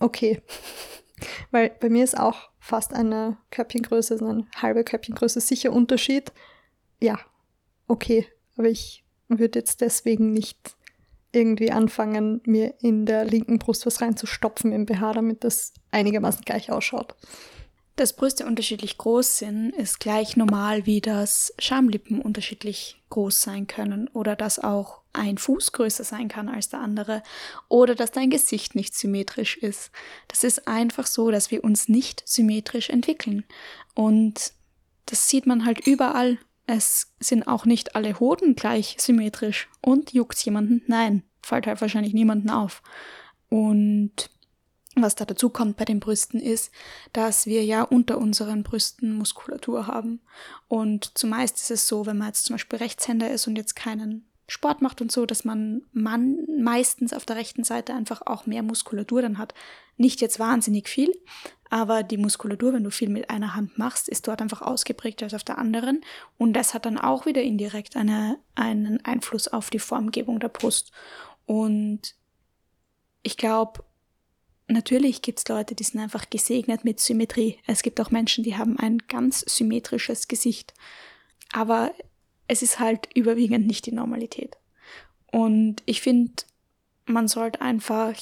okay. 0.00 0.42
Weil 1.50 1.70
bei 1.80 1.88
mir 1.88 2.04
ist 2.04 2.18
auch 2.18 2.50
fast 2.58 2.92
eine 2.92 3.38
Körbchengröße, 3.50 4.14
also 4.14 4.26
eine 4.26 4.46
halbe 4.56 4.84
Körbchengröße 4.84 5.40
sicher 5.40 5.72
Unterschied. 5.72 6.32
Ja, 7.00 7.18
okay. 7.88 8.26
Aber 8.56 8.68
ich 8.68 9.04
würde 9.28 9.58
jetzt 9.58 9.80
deswegen 9.80 10.32
nicht 10.32 10.76
irgendwie 11.32 11.72
anfangen, 11.72 12.40
mir 12.46 12.74
in 12.80 13.06
der 13.06 13.24
linken 13.24 13.58
Brust 13.58 13.86
was 13.86 14.00
reinzustopfen 14.00 14.72
im 14.72 14.86
BH, 14.86 15.14
damit 15.14 15.44
das 15.44 15.72
einigermaßen 15.90 16.42
gleich 16.44 16.70
ausschaut. 16.70 17.16
Dass 17.96 18.14
Brüste 18.14 18.44
unterschiedlich 18.46 18.98
groß 18.98 19.38
sind, 19.38 19.70
ist 19.70 20.00
gleich 20.00 20.36
normal, 20.36 20.84
wie 20.84 21.00
dass 21.00 21.54
Schamlippen 21.58 22.20
unterschiedlich 22.20 23.00
groß 23.10 23.40
sein 23.40 23.66
können 23.66 24.08
oder 24.08 24.34
dass 24.34 24.58
auch 24.58 25.02
ein 25.12 25.38
Fuß 25.38 25.70
größer 25.70 26.02
sein 26.02 26.26
kann 26.26 26.48
als 26.48 26.68
der 26.68 26.80
andere 26.80 27.22
oder 27.68 27.94
dass 27.94 28.10
dein 28.10 28.30
Gesicht 28.30 28.74
nicht 28.74 28.96
symmetrisch 28.96 29.56
ist. 29.56 29.92
Das 30.26 30.42
ist 30.42 30.66
einfach 30.66 31.06
so, 31.06 31.30
dass 31.30 31.52
wir 31.52 31.62
uns 31.62 31.88
nicht 31.88 32.22
symmetrisch 32.26 32.90
entwickeln. 32.90 33.44
Und 33.94 34.52
das 35.06 35.28
sieht 35.28 35.46
man 35.46 35.64
halt 35.64 35.86
überall 35.86 36.38
es 36.66 37.12
sind 37.20 37.46
auch 37.46 37.66
nicht 37.66 37.94
alle 37.94 38.18
Hoden 38.20 38.54
gleich 38.54 38.96
symmetrisch. 38.98 39.68
Und 39.80 40.12
juckt 40.12 40.38
jemanden? 40.44 40.82
Nein, 40.86 41.22
fällt 41.42 41.66
halt 41.66 41.80
wahrscheinlich 41.80 42.14
niemanden 42.14 42.50
auf. 42.50 42.82
Und 43.50 44.30
was 44.96 45.14
da 45.14 45.24
dazu 45.24 45.50
kommt 45.50 45.76
bei 45.76 45.84
den 45.84 46.00
Brüsten 46.00 46.40
ist, 46.40 46.72
dass 47.12 47.46
wir 47.46 47.64
ja 47.64 47.82
unter 47.82 48.18
unseren 48.18 48.62
Brüsten 48.62 49.16
Muskulatur 49.16 49.86
haben. 49.86 50.20
Und 50.68 51.16
zumeist 51.18 51.56
ist 51.56 51.70
es 51.70 51.88
so, 51.88 52.06
wenn 52.06 52.18
man 52.18 52.28
jetzt 52.28 52.44
zum 52.44 52.54
Beispiel 52.54 52.78
Rechtshänder 52.78 53.30
ist 53.30 53.46
und 53.46 53.56
jetzt 53.56 53.74
keinen 53.74 54.26
Sport 54.46 54.82
macht 54.82 55.00
und 55.00 55.10
so, 55.10 55.24
dass 55.24 55.44
man, 55.44 55.82
man 55.92 56.46
meistens 56.58 57.12
auf 57.12 57.24
der 57.24 57.36
rechten 57.36 57.64
Seite 57.64 57.94
einfach 57.94 58.22
auch 58.26 58.46
mehr 58.46 58.62
Muskulatur 58.62 59.22
dann 59.22 59.38
hat. 59.38 59.54
Nicht 59.96 60.20
jetzt 60.20 60.38
wahnsinnig 60.38 60.88
viel, 60.88 61.12
aber 61.70 62.02
die 62.02 62.18
Muskulatur, 62.18 62.74
wenn 62.74 62.84
du 62.84 62.90
viel 62.90 63.08
mit 63.08 63.30
einer 63.30 63.54
Hand 63.54 63.78
machst, 63.78 64.08
ist 64.08 64.28
dort 64.28 64.42
einfach 64.42 64.60
ausgeprägter 64.60 65.26
als 65.26 65.34
auf 65.34 65.44
der 65.44 65.58
anderen. 65.58 66.04
Und 66.36 66.52
das 66.52 66.74
hat 66.74 66.84
dann 66.84 66.98
auch 66.98 67.26
wieder 67.26 67.42
indirekt 67.42 67.96
eine, 67.96 68.38
einen 68.54 69.02
Einfluss 69.04 69.48
auf 69.48 69.70
die 69.70 69.78
Formgebung 69.78 70.40
der 70.40 70.48
Brust. 70.48 70.92
Und 71.46 72.14
ich 73.22 73.36
glaube, 73.38 73.82
natürlich 74.68 75.22
gibt 75.22 75.38
es 75.38 75.48
Leute, 75.48 75.74
die 75.74 75.84
sind 75.84 76.00
einfach 76.00 76.30
gesegnet 76.30 76.84
mit 76.84 77.00
Symmetrie. 77.00 77.58
Es 77.66 77.82
gibt 77.82 78.00
auch 78.00 78.10
Menschen, 78.10 78.44
die 78.44 78.56
haben 78.56 78.78
ein 78.78 78.98
ganz 79.08 79.40
symmetrisches 79.40 80.28
Gesicht. 80.28 80.74
Aber 81.52 81.92
es 82.48 82.62
ist 82.62 82.80
halt 82.80 83.08
überwiegend 83.14 83.66
nicht 83.66 83.86
die 83.86 83.92
Normalität. 83.92 84.56
Und 85.30 85.82
ich 85.86 86.00
finde, 86.00 86.32
man 87.06 87.28
sollte 87.28 87.60
einfach 87.60 88.14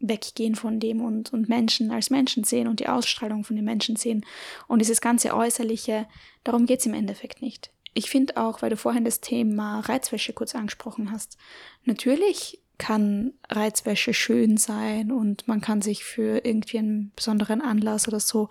weggehen 0.00 0.56
von 0.56 0.80
dem 0.80 1.00
und, 1.00 1.32
und 1.32 1.48
Menschen 1.48 1.92
als 1.92 2.10
Menschen 2.10 2.44
sehen 2.44 2.66
und 2.66 2.80
die 2.80 2.88
Ausstrahlung 2.88 3.44
von 3.44 3.56
den 3.56 3.64
Menschen 3.64 3.96
sehen. 3.96 4.26
Und 4.66 4.80
dieses 4.80 5.00
ganze 5.00 5.34
Äußerliche, 5.34 6.06
darum 6.44 6.66
geht 6.66 6.80
es 6.80 6.86
im 6.86 6.94
Endeffekt 6.94 7.40
nicht. 7.40 7.70
Ich 7.94 8.10
finde 8.10 8.36
auch, 8.36 8.62
weil 8.62 8.70
du 8.70 8.76
vorhin 8.76 9.04
das 9.04 9.20
Thema 9.20 9.80
Reizwäsche 9.80 10.32
kurz 10.32 10.54
angesprochen 10.54 11.12
hast, 11.12 11.36
natürlich 11.84 12.58
kann 12.78 13.32
Reizwäsche 13.48 14.14
schön 14.14 14.56
sein 14.56 15.12
und 15.12 15.46
man 15.46 15.60
kann 15.60 15.82
sich 15.82 16.04
für 16.04 16.44
irgendwie 16.44 16.78
einen 16.78 17.12
besonderen 17.14 17.60
Anlass 17.60 18.08
oder 18.08 18.20
so 18.20 18.48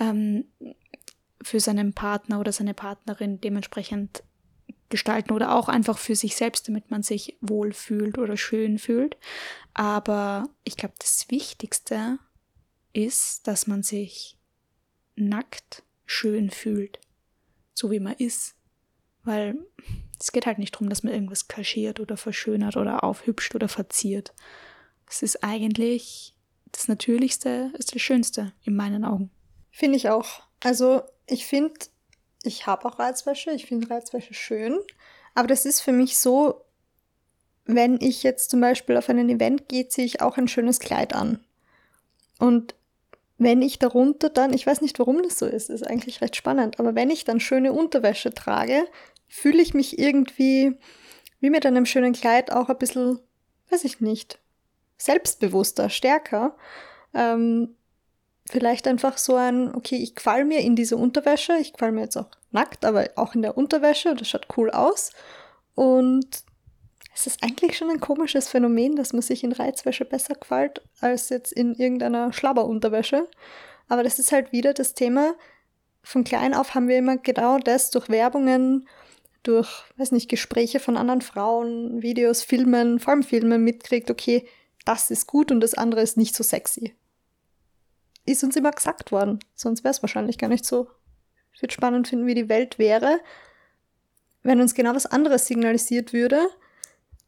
ähm, 0.00 0.44
für 1.42 1.60
seinen 1.60 1.92
Partner 1.92 2.40
oder 2.40 2.52
seine 2.52 2.74
Partnerin 2.74 3.40
dementsprechend 3.40 4.22
gestalten 4.88 5.32
oder 5.32 5.54
auch 5.54 5.68
einfach 5.68 5.98
für 5.98 6.16
sich 6.16 6.34
selbst, 6.34 6.68
damit 6.68 6.90
man 6.90 7.02
sich 7.02 7.36
wohl 7.40 7.72
fühlt 7.72 8.18
oder 8.18 8.36
schön 8.36 8.78
fühlt. 8.78 9.16
Aber 9.74 10.48
ich 10.64 10.76
glaube, 10.76 10.94
das 10.98 11.30
Wichtigste 11.30 12.18
ist, 12.92 13.46
dass 13.46 13.66
man 13.66 13.82
sich 13.82 14.36
nackt 15.14 15.82
schön 16.06 16.50
fühlt, 16.50 16.98
so 17.74 17.90
wie 17.90 18.00
man 18.00 18.14
ist. 18.14 18.56
Weil 19.24 19.58
es 20.18 20.32
geht 20.32 20.46
halt 20.46 20.58
nicht 20.58 20.74
darum, 20.74 20.88
dass 20.88 21.02
man 21.02 21.12
irgendwas 21.12 21.48
kaschiert 21.48 22.00
oder 22.00 22.16
verschönert 22.16 22.76
oder 22.76 23.04
aufhübscht 23.04 23.54
oder 23.54 23.68
verziert. 23.68 24.34
Es 25.08 25.22
ist 25.22 25.44
eigentlich 25.44 26.34
das 26.72 26.88
Natürlichste, 26.88 27.72
ist 27.78 27.94
das 27.94 28.02
Schönste 28.02 28.52
in 28.64 28.76
meinen 28.76 29.04
Augen. 29.04 29.30
Finde 29.70 29.96
ich 29.96 30.10
auch. 30.10 30.42
Also 30.62 31.02
ich 31.26 31.46
finde, 31.46 31.74
ich 32.42 32.66
habe 32.66 32.86
auch 32.86 32.98
Reizwäsche, 32.98 33.52
ich 33.52 33.66
finde 33.66 33.90
Reizwäsche 33.90 34.34
schön, 34.34 34.78
aber 35.34 35.46
das 35.46 35.64
ist 35.64 35.80
für 35.80 35.92
mich 35.92 36.18
so, 36.18 36.64
wenn 37.64 38.00
ich 38.00 38.22
jetzt 38.22 38.50
zum 38.50 38.60
Beispiel 38.60 38.96
auf 38.96 39.08
ein 39.08 39.28
Event 39.28 39.68
gehe, 39.68 39.88
ziehe 39.88 40.06
ich 40.06 40.20
auch 40.20 40.36
ein 40.36 40.48
schönes 40.48 40.80
Kleid 40.80 41.14
an. 41.14 41.44
Und 42.38 42.74
wenn 43.38 43.62
ich 43.62 43.78
darunter 43.78 44.28
dann, 44.30 44.52
ich 44.52 44.66
weiß 44.66 44.80
nicht, 44.80 44.98
warum 44.98 45.22
das 45.22 45.38
so 45.38 45.46
ist, 45.46 45.70
ist 45.70 45.86
eigentlich 45.86 46.20
recht 46.20 46.36
spannend, 46.36 46.80
aber 46.80 46.94
wenn 46.94 47.10
ich 47.10 47.24
dann 47.24 47.40
schöne 47.40 47.72
Unterwäsche 47.72 48.34
trage, 48.34 48.84
fühle 49.28 49.62
ich 49.62 49.74
mich 49.74 49.98
irgendwie 49.98 50.76
wie 51.40 51.50
mit 51.50 51.64
einem 51.64 51.86
schönen 51.86 52.12
Kleid 52.12 52.52
auch 52.52 52.68
ein 52.68 52.78
bisschen, 52.78 53.20
weiß 53.70 53.84
ich 53.84 54.00
nicht, 54.00 54.40
selbstbewusster, 54.96 55.88
stärker. 55.88 56.56
Ähm, 57.14 57.76
vielleicht 58.50 58.88
einfach 58.88 59.18
so 59.18 59.36
ein, 59.36 59.72
okay, 59.74 59.96
ich 59.96 60.16
qual 60.16 60.44
mir 60.44 60.60
in 60.60 60.74
diese 60.74 60.96
Unterwäsche, 60.96 61.56
ich 61.60 61.72
qual 61.72 61.92
mir 61.92 62.02
jetzt 62.02 62.16
auch 62.16 62.30
nackt, 62.50 62.84
aber 62.84 63.10
auch 63.14 63.34
in 63.34 63.42
der 63.42 63.56
Unterwäsche, 63.56 64.14
das 64.14 64.28
schaut 64.28 64.48
cool 64.56 64.70
aus. 64.70 65.12
Und 65.74 66.42
es 67.18 67.26
ist 67.26 67.42
eigentlich 67.42 67.76
schon 67.76 67.90
ein 67.90 68.00
komisches 68.00 68.48
Phänomen, 68.48 68.96
dass 68.96 69.12
man 69.12 69.22
sich 69.22 69.42
in 69.42 69.52
Reizwäsche 69.52 70.04
besser 70.04 70.34
quält 70.34 70.82
als 71.00 71.28
jetzt 71.30 71.52
in 71.52 71.74
irgendeiner 71.74 72.32
Schlabberunterwäsche. 72.32 73.28
Aber 73.88 74.02
das 74.02 74.18
ist 74.18 74.32
halt 74.32 74.52
wieder 74.52 74.72
das 74.72 74.94
Thema. 74.94 75.34
Von 76.02 76.24
klein 76.24 76.54
auf 76.54 76.74
haben 76.74 76.88
wir 76.88 76.98
immer 76.98 77.16
genau 77.16 77.58
das 77.58 77.90
durch 77.90 78.08
Werbungen, 78.08 78.88
durch, 79.42 79.68
weiß 79.96 80.12
nicht, 80.12 80.28
Gespräche 80.28 80.78
von 80.78 80.96
anderen 80.96 81.20
Frauen, 81.20 82.02
Videos, 82.02 82.42
Filmen, 82.42 83.00
vor 83.00 83.12
allem 83.14 83.22
Filmen 83.22 83.64
mitkriegt, 83.64 84.10
okay, 84.10 84.46
das 84.84 85.10
ist 85.10 85.26
gut 85.26 85.50
und 85.50 85.60
das 85.60 85.74
andere 85.74 86.02
ist 86.02 86.16
nicht 86.16 86.34
so 86.34 86.44
sexy 86.44 86.94
ist 88.30 88.44
uns 88.44 88.56
immer 88.56 88.70
gesagt 88.70 89.12
worden. 89.12 89.40
Sonst 89.54 89.84
wäre 89.84 89.92
es 89.92 90.02
wahrscheinlich 90.02 90.38
gar 90.38 90.48
nicht 90.48 90.64
so. 90.64 90.88
Ich 91.52 91.62
würde 91.62 91.74
spannend 91.74 92.08
finden, 92.08 92.26
wie 92.26 92.34
die 92.34 92.48
Welt 92.48 92.78
wäre, 92.78 93.20
wenn 94.42 94.60
uns 94.60 94.74
genau 94.74 94.94
was 94.94 95.06
anderes 95.06 95.46
signalisiert 95.46 96.12
würde. 96.12 96.48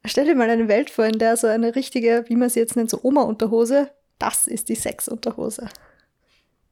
Stell 0.05 0.27
dir 0.27 0.35
mal 0.35 0.49
eine 0.49 0.69
Welt 0.69 0.91
vor, 0.91 1.05
in 1.05 1.19
der 1.19 1.37
so 1.37 1.47
eine 1.47 1.75
richtige, 1.75 2.25
wie 2.29 2.37
man 2.37 2.49
sie 2.49 2.61
jetzt 2.61 2.77
nennt, 2.77 2.91
so 2.91 3.01
Oma-Unterhose, 3.03 3.91
das 4.19 4.47
ist 4.47 4.69
die 4.69 4.75
Sex-Unterhose. 4.75 5.69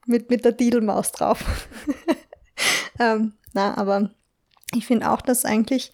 Mit, 0.07 0.31
mit 0.31 0.45
der 0.45 0.53
Diedelmaus 0.53 1.13
drauf. 1.13 1.45
ähm, 2.99 3.35
na, 3.53 3.77
aber 3.77 4.11
ich 4.75 4.87
finde 4.87 5.11
auch, 5.11 5.21
dass 5.21 5.45
eigentlich 5.45 5.93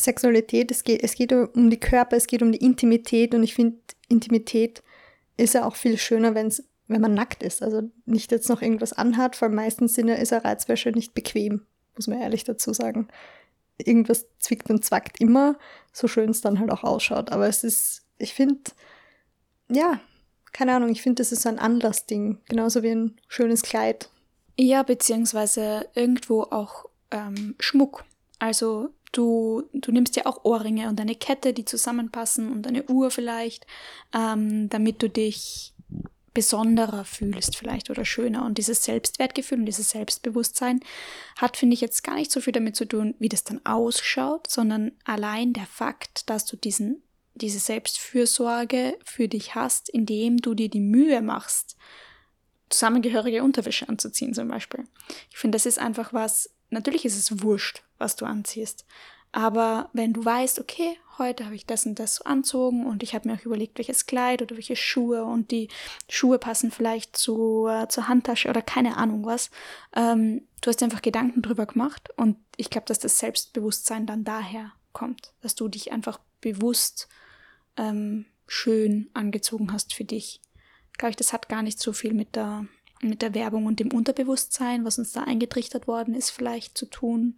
Sexualität, 0.00 0.70
es 0.70 0.82
geht, 0.82 1.04
es 1.04 1.14
geht 1.14 1.32
um 1.32 1.70
die 1.70 1.80
Körper, 1.80 2.16
es 2.16 2.26
geht 2.26 2.42
um 2.42 2.50
die 2.50 2.64
Intimität 2.64 3.34
und 3.34 3.42
ich 3.44 3.54
finde, 3.54 3.78
Intimität 4.08 4.82
ist 5.36 5.54
ja 5.54 5.64
auch 5.64 5.76
viel 5.76 5.98
schöner, 5.98 6.34
wenn 6.34 6.48
es 6.48 6.64
wenn 6.88 7.02
man 7.02 7.14
nackt 7.14 7.42
ist, 7.42 7.62
also 7.62 7.82
nicht 8.06 8.32
jetzt 8.32 8.48
noch 8.48 8.62
irgendwas 8.62 8.94
anhat, 8.94 9.36
vor 9.36 9.46
allem 9.46 9.56
meistens 9.56 9.94
Sinne 9.94 10.16
ist 10.16 10.32
eine 10.32 10.44
Reizwäsche 10.44 10.90
nicht 10.90 11.14
bequem. 11.14 11.66
muss 11.94 12.06
man 12.06 12.20
ehrlich 12.20 12.44
dazu 12.44 12.72
sagen. 12.72 13.08
Irgendwas 13.78 14.26
zwickt 14.38 14.70
und 14.70 14.84
zwackt 14.84 15.20
immer, 15.20 15.56
so 15.92 16.08
schön 16.08 16.30
es 16.30 16.40
dann 16.40 16.58
halt 16.58 16.70
auch 16.70 16.84
ausschaut. 16.84 17.30
Aber 17.30 17.46
es 17.48 17.64
ist, 17.64 18.02
ich 18.18 18.34
finde, 18.34 18.58
ja, 19.70 20.00
keine 20.52 20.74
Ahnung, 20.74 20.90
ich 20.90 21.02
finde, 21.02 21.20
das 21.20 21.32
ist 21.32 21.46
ein 21.46 21.58
Anlassding, 21.58 22.38
genauso 22.48 22.82
wie 22.82 22.90
ein 22.90 23.20
schönes 23.28 23.62
Kleid. 23.62 24.10
Ja, 24.56 24.82
beziehungsweise 24.82 25.88
irgendwo 25.94 26.42
auch 26.42 26.86
ähm, 27.10 27.54
Schmuck. 27.60 28.04
Also 28.38 28.90
du, 29.12 29.64
du 29.72 29.92
nimmst 29.92 30.16
ja 30.16 30.26
auch 30.26 30.44
Ohrringe 30.44 30.88
und 30.88 31.00
eine 31.00 31.14
Kette, 31.14 31.52
die 31.52 31.64
zusammenpassen 31.64 32.50
und 32.50 32.66
eine 32.66 32.84
Uhr 32.84 33.10
vielleicht, 33.10 33.66
ähm, 34.14 34.68
damit 34.68 35.02
du 35.02 35.08
dich 35.08 35.74
besonderer 36.38 37.04
fühlst 37.04 37.56
vielleicht 37.56 37.90
oder 37.90 38.04
schöner. 38.04 38.44
Und 38.44 38.58
dieses 38.58 38.84
Selbstwertgefühl 38.84 39.58
und 39.58 39.66
dieses 39.66 39.90
Selbstbewusstsein 39.90 40.78
hat, 41.36 41.56
finde 41.56 41.74
ich, 41.74 41.80
jetzt 41.80 42.04
gar 42.04 42.14
nicht 42.14 42.30
so 42.30 42.40
viel 42.40 42.52
damit 42.52 42.76
zu 42.76 42.86
tun, 42.86 43.16
wie 43.18 43.28
das 43.28 43.42
dann 43.42 43.60
ausschaut, 43.66 44.48
sondern 44.48 44.92
allein 45.02 45.52
der 45.52 45.66
Fakt, 45.66 46.30
dass 46.30 46.46
du 46.46 46.56
diesen, 46.56 47.02
diese 47.34 47.58
Selbstfürsorge 47.58 48.96
für 49.04 49.26
dich 49.26 49.56
hast, 49.56 49.88
indem 49.88 50.36
du 50.36 50.54
dir 50.54 50.70
die 50.70 50.78
Mühe 50.78 51.22
machst, 51.22 51.76
zusammengehörige 52.70 53.42
Unterwäsche 53.42 53.88
anzuziehen 53.88 54.32
zum 54.32 54.46
Beispiel. 54.46 54.84
Ich 55.30 55.38
finde, 55.38 55.56
das 55.56 55.66
ist 55.66 55.80
einfach 55.80 56.12
was, 56.12 56.54
natürlich 56.70 57.04
ist 57.04 57.18
es 57.18 57.42
wurscht, 57.42 57.82
was 57.98 58.14
du 58.14 58.26
anziehst. 58.26 58.86
Aber 59.32 59.90
wenn 59.92 60.12
du 60.12 60.24
weißt, 60.24 60.60
okay, 60.60 60.96
heute 61.18 61.44
habe 61.44 61.54
ich 61.54 61.66
das 61.66 61.84
und 61.84 61.98
das 61.98 62.22
anzogen 62.22 62.86
und 62.86 63.02
ich 63.02 63.14
habe 63.14 63.28
mir 63.28 63.34
auch 63.34 63.44
überlegt, 63.44 63.78
welches 63.78 64.06
Kleid 64.06 64.40
oder 64.40 64.56
welche 64.56 64.76
Schuhe 64.76 65.24
und 65.24 65.50
die 65.50 65.68
Schuhe 66.08 66.38
passen 66.38 66.70
vielleicht 66.70 67.16
zu, 67.16 67.66
äh, 67.66 67.88
zur 67.88 68.08
Handtasche 68.08 68.48
oder 68.48 68.62
keine 68.62 68.96
Ahnung 68.96 69.26
was, 69.26 69.50
ähm, 69.94 70.46
du 70.60 70.70
hast 70.70 70.82
einfach 70.82 71.02
Gedanken 71.02 71.42
drüber 71.42 71.66
gemacht 71.66 72.08
und 72.16 72.36
ich 72.56 72.70
glaube, 72.70 72.86
dass 72.86 72.98
das 72.98 73.18
Selbstbewusstsein 73.18 74.06
dann 74.06 74.24
daher 74.24 74.72
kommt, 74.92 75.32
dass 75.40 75.54
du 75.54 75.68
dich 75.68 75.92
einfach 75.92 76.18
bewusst 76.40 77.08
ähm, 77.76 78.26
schön 78.46 79.10
angezogen 79.12 79.72
hast 79.72 79.94
für 79.94 80.04
dich. 80.04 80.40
Glaube 80.96 81.10
ich, 81.10 81.16
das 81.16 81.32
hat 81.32 81.48
gar 81.48 81.62
nicht 81.62 81.80
so 81.80 81.92
viel 81.92 82.14
mit 82.14 82.34
der 82.34 82.66
mit 83.00 83.22
der 83.22 83.32
Werbung 83.32 83.66
und 83.66 83.78
dem 83.78 83.92
Unterbewusstsein, 83.92 84.84
was 84.84 84.98
uns 84.98 85.12
da 85.12 85.22
eingetrichtert 85.22 85.86
worden 85.86 86.14
ist, 86.14 86.30
vielleicht 86.30 86.76
zu 86.76 86.86
tun, 86.86 87.36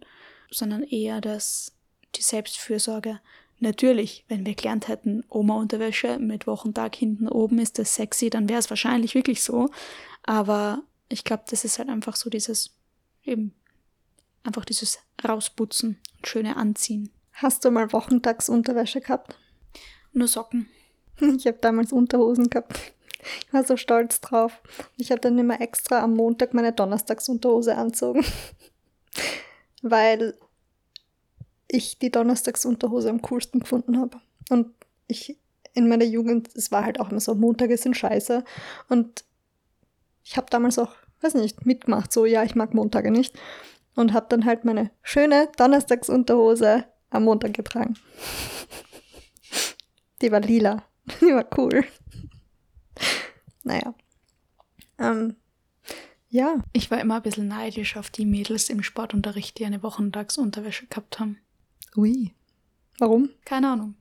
sondern 0.49 0.81
eher 0.81 1.21
das 1.21 1.71
die 2.15 2.21
Selbstfürsorge. 2.21 3.19
Natürlich, 3.59 4.25
wenn 4.27 4.45
wir 4.45 4.55
gelernt 4.55 4.87
hätten, 4.87 5.23
Oma-Unterwäsche 5.29 6.17
mit 6.17 6.47
Wochentag 6.47 6.95
hinten 6.95 7.27
oben 7.27 7.59
ist 7.59 7.77
das 7.77 7.95
sexy, 7.95 8.29
dann 8.29 8.49
wäre 8.49 8.59
es 8.59 8.69
wahrscheinlich 8.71 9.13
wirklich 9.13 9.43
so. 9.43 9.69
Aber 10.23 10.81
ich 11.09 11.23
glaube, 11.23 11.43
das 11.47 11.63
ist 11.63 11.77
halt 11.77 11.89
einfach 11.89 12.15
so 12.15 12.29
dieses, 12.29 12.71
eben, 13.23 13.53
einfach 14.43 14.65
dieses 14.65 14.99
Rausputzen 15.23 15.99
und 16.17 16.27
schöne 16.27 16.57
Anziehen. 16.57 17.11
Hast 17.33 17.63
du 17.63 17.71
mal 17.71 17.93
Wochentagsunterwäsche 17.93 19.01
gehabt? 19.01 19.37
Nur 20.13 20.27
Socken. 20.27 20.67
Ich 21.37 21.45
habe 21.45 21.59
damals 21.61 21.91
Unterhosen 21.91 22.49
gehabt. 22.49 22.93
Ich 23.45 23.53
war 23.53 23.63
so 23.63 23.77
stolz 23.77 24.21
drauf. 24.21 24.59
Ich 24.97 25.11
habe 25.11 25.21
dann 25.21 25.37
immer 25.37 25.61
extra 25.61 26.01
am 26.01 26.15
Montag 26.15 26.55
meine 26.55 26.73
Donnerstagsunterhose 26.73 27.75
anzogen. 27.75 28.25
Weil 29.83 30.35
ich 31.71 31.99
die 31.99 32.11
Donnerstagsunterhose 32.11 33.09
am 33.09 33.21
coolsten 33.21 33.59
gefunden 33.59 33.97
habe. 33.97 34.19
Und 34.49 34.67
ich 35.07 35.37
in 35.73 35.87
meiner 35.87 36.05
Jugend, 36.05 36.49
es 36.55 36.71
war 36.71 36.83
halt 36.83 36.99
auch 36.99 37.11
immer 37.11 37.19
so, 37.19 37.33
Montage 37.33 37.77
sind 37.77 37.95
scheiße. 37.95 38.43
Und 38.89 39.23
ich 40.23 40.37
habe 40.37 40.47
damals 40.49 40.77
auch, 40.77 40.93
weiß 41.21 41.35
nicht, 41.35 41.65
mitgemacht, 41.65 42.11
so, 42.11 42.25
ja, 42.25 42.43
ich 42.43 42.55
mag 42.55 42.73
Montage 42.73 43.11
nicht. 43.11 43.37
Und 43.95 44.13
habe 44.13 44.27
dann 44.29 44.45
halt 44.45 44.65
meine 44.65 44.91
schöne 45.01 45.49
Donnerstagsunterhose 45.57 46.85
am 47.09 47.23
Montag 47.23 47.53
getragen. 47.53 47.95
Die 50.21 50.31
war 50.31 50.39
lila. 50.39 50.83
Die 51.21 51.33
war 51.33 51.45
cool. 51.57 51.83
Naja. 53.63 53.93
Ähm, 54.97 55.35
ja. 56.29 56.63
Ich 56.73 56.91
war 56.91 56.99
immer 56.99 57.17
ein 57.17 57.21
bisschen 57.21 57.47
neidisch 57.47 57.97
auf 57.97 58.09
die 58.09 58.25
Mädels 58.25 58.69
im 58.69 58.83
Sportunterricht, 58.83 59.59
die 59.59 59.65
eine 59.65 59.83
Wochentagsunterwäsche 59.83 60.87
gehabt 60.87 61.19
haben. 61.19 61.39
Ui. 61.97 62.33
Warum? 62.99 63.29
Keine 63.45 63.69
Ahnung. 63.69 63.95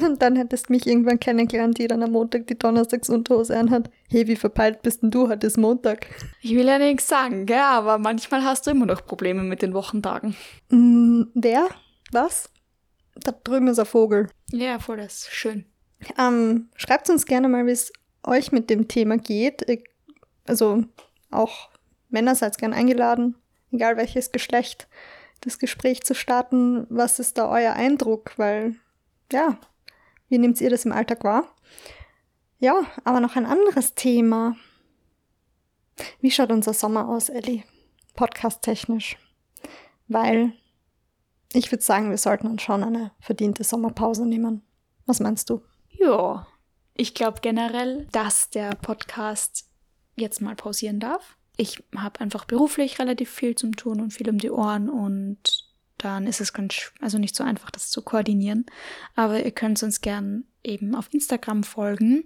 Und 0.00 0.22
dann 0.22 0.34
hättest 0.36 0.68
du 0.68 0.72
mich 0.72 0.86
irgendwann 0.86 1.20
kennengelernt, 1.20 1.78
die 1.78 1.86
dann 1.86 2.02
am 2.02 2.12
Montag 2.12 2.48
die 2.48 2.58
Donnerstagsunterhose 2.58 3.56
anhat. 3.56 3.90
Hey, 4.08 4.26
wie 4.26 4.36
verpeilt 4.36 4.82
bist 4.82 5.02
denn 5.02 5.10
du? 5.10 5.28
Heute 5.28 5.46
ist 5.46 5.56
Montag. 5.56 6.06
Ich 6.40 6.54
will 6.54 6.66
ja 6.66 6.78
nichts 6.78 7.06
sagen, 7.06 7.46
gell? 7.46 7.58
aber 7.58 7.98
manchmal 7.98 8.42
hast 8.42 8.66
du 8.66 8.72
immer 8.72 8.86
noch 8.86 9.06
Probleme 9.06 9.42
mit 9.42 9.62
den 9.62 9.72
Wochentagen. 9.72 10.34
Mm, 10.70 11.24
wer? 11.34 11.68
Was? 12.10 12.50
Da 13.14 13.32
drüben 13.32 13.68
ist 13.68 13.78
ein 13.78 13.86
Vogel. 13.86 14.28
Ja, 14.50 14.80
voll 14.80 14.96
das. 14.96 15.28
Schön. 15.30 15.64
Ähm, 16.18 16.68
schreibt 16.74 17.08
uns 17.08 17.26
gerne 17.26 17.48
mal, 17.48 17.66
wie 17.66 17.70
es 17.70 17.92
euch 18.24 18.50
mit 18.50 18.70
dem 18.70 18.88
Thema 18.88 19.16
geht. 19.16 19.64
Also 20.46 20.84
auch 21.30 21.70
Männer 22.08 22.34
seid 22.34 22.58
gern 22.58 22.72
eingeladen, 22.72 23.36
egal 23.70 23.96
welches 23.96 24.32
Geschlecht 24.32 24.88
das 25.44 25.58
Gespräch 25.58 26.02
zu 26.02 26.14
starten. 26.14 26.86
Was 26.90 27.18
ist 27.18 27.38
da 27.38 27.48
euer 27.50 27.74
Eindruck? 27.74 28.38
Weil, 28.38 28.76
ja, 29.32 29.58
wie 30.28 30.38
nehmt 30.38 30.60
ihr 30.60 30.70
das 30.70 30.84
im 30.84 30.92
Alltag 30.92 31.24
wahr? 31.24 31.54
Ja, 32.58 32.82
aber 33.04 33.20
noch 33.20 33.36
ein 33.36 33.46
anderes 33.46 33.94
Thema. 33.94 34.56
Wie 36.20 36.30
schaut 36.30 36.50
unser 36.50 36.72
Sommer 36.72 37.08
aus, 37.08 37.28
Ellie? 37.28 37.62
Podcast-technisch. 38.14 39.16
Weil 40.08 40.52
ich 41.52 41.70
würde 41.70 41.84
sagen, 41.84 42.10
wir 42.10 42.18
sollten 42.18 42.46
uns 42.46 42.62
schon 42.62 42.82
eine 42.82 43.12
verdiente 43.20 43.64
Sommerpause 43.64 44.26
nehmen. 44.26 44.62
Was 45.06 45.20
meinst 45.20 45.50
du? 45.50 45.62
Ja, 45.90 46.46
ich 46.94 47.14
glaube 47.14 47.40
generell, 47.40 48.06
dass 48.12 48.50
der 48.50 48.70
Podcast 48.70 49.68
jetzt 50.16 50.40
mal 50.40 50.56
pausieren 50.56 51.00
darf 51.00 51.36
ich 51.56 51.82
habe 51.96 52.20
einfach 52.20 52.44
beruflich 52.44 52.98
relativ 52.98 53.30
viel 53.30 53.54
zum 53.54 53.76
tun 53.76 54.00
und 54.00 54.12
viel 54.12 54.28
um 54.28 54.38
die 54.38 54.50
Ohren 54.50 54.88
und 54.88 55.68
dann 55.98 56.26
ist 56.26 56.40
es 56.40 56.52
ganz, 56.52 56.92
also 57.00 57.18
nicht 57.18 57.36
so 57.36 57.44
einfach, 57.44 57.70
das 57.70 57.90
zu 57.90 58.02
koordinieren. 58.02 58.66
Aber 59.14 59.44
ihr 59.44 59.52
könnt 59.52 59.82
uns 59.82 60.00
gern 60.00 60.44
eben 60.62 60.94
auf 60.94 61.12
Instagram 61.12 61.62
folgen 61.62 62.24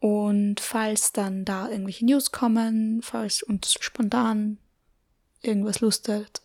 und 0.00 0.60
falls 0.60 1.12
dann 1.12 1.44
da 1.44 1.68
irgendwelche 1.68 2.06
News 2.06 2.30
kommen, 2.30 3.00
falls 3.02 3.42
uns 3.42 3.74
spontan 3.80 4.58
irgendwas 5.42 5.80
lustet 5.80 6.42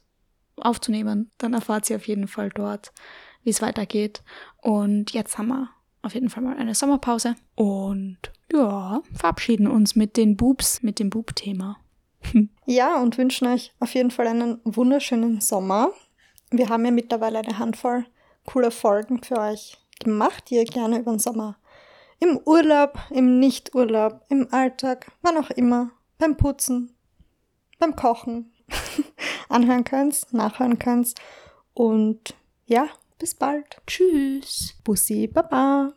aufzunehmen, 0.57 1.31
dann 1.37 1.53
erfahrt 1.53 1.89
ihr 1.89 1.97
auf 1.97 2.07
jeden 2.07 2.27
Fall 2.27 2.49
dort, 2.49 2.91
wie 3.43 3.49
es 3.49 3.61
weitergeht. 3.61 4.23
Und 4.57 5.11
jetzt 5.11 5.37
haben 5.37 5.47
wir 5.47 5.69
auf 6.01 6.13
jeden 6.13 6.29
Fall 6.29 6.43
mal 6.43 6.57
eine 6.57 6.75
Sommerpause 6.75 7.35
und 7.55 8.17
ja, 8.51 9.01
verabschieden 9.13 9.67
uns 9.67 9.95
mit 9.95 10.17
den 10.17 10.35
Boobs, 10.35 10.83
mit 10.83 10.99
dem 10.99 11.09
Boob-Thema. 11.09 11.77
Ja, 12.65 13.01
und 13.01 13.17
wünschen 13.17 13.47
euch 13.47 13.73
auf 13.79 13.93
jeden 13.93 14.11
Fall 14.11 14.27
einen 14.27 14.59
wunderschönen 14.63 15.41
Sommer. 15.41 15.91
Wir 16.49 16.69
haben 16.69 16.85
ja 16.85 16.91
mittlerweile 16.91 17.39
eine 17.39 17.59
Handvoll 17.59 18.05
cooler 18.45 18.71
Folgen 18.71 19.21
für 19.21 19.37
euch 19.37 19.77
gemacht, 19.99 20.45
die 20.49 20.55
ihr 20.55 20.65
gerne 20.65 20.99
über 20.99 21.11
den 21.11 21.19
Sommer 21.19 21.57
im 22.23 22.39
Urlaub, 22.45 22.97
im 23.09 23.39
Nichturlaub, 23.39 24.21
im 24.29 24.47
Alltag, 24.51 25.11
wann 25.21 25.37
auch 25.37 25.49
immer, 25.49 25.91
beim 26.17 26.37
Putzen, 26.37 26.95
beim 27.79 27.97
Kochen 27.97 28.53
anhören 29.49 29.83
könnt, 29.83 30.31
nachhören 30.31 30.79
könnt. 30.79 31.15
Und 31.73 32.33
ja, 32.65 32.87
bis 33.19 33.35
bald. 33.35 33.81
Tschüss. 33.85 34.73
Bussi, 34.85 35.27
Baba. 35.27 35.91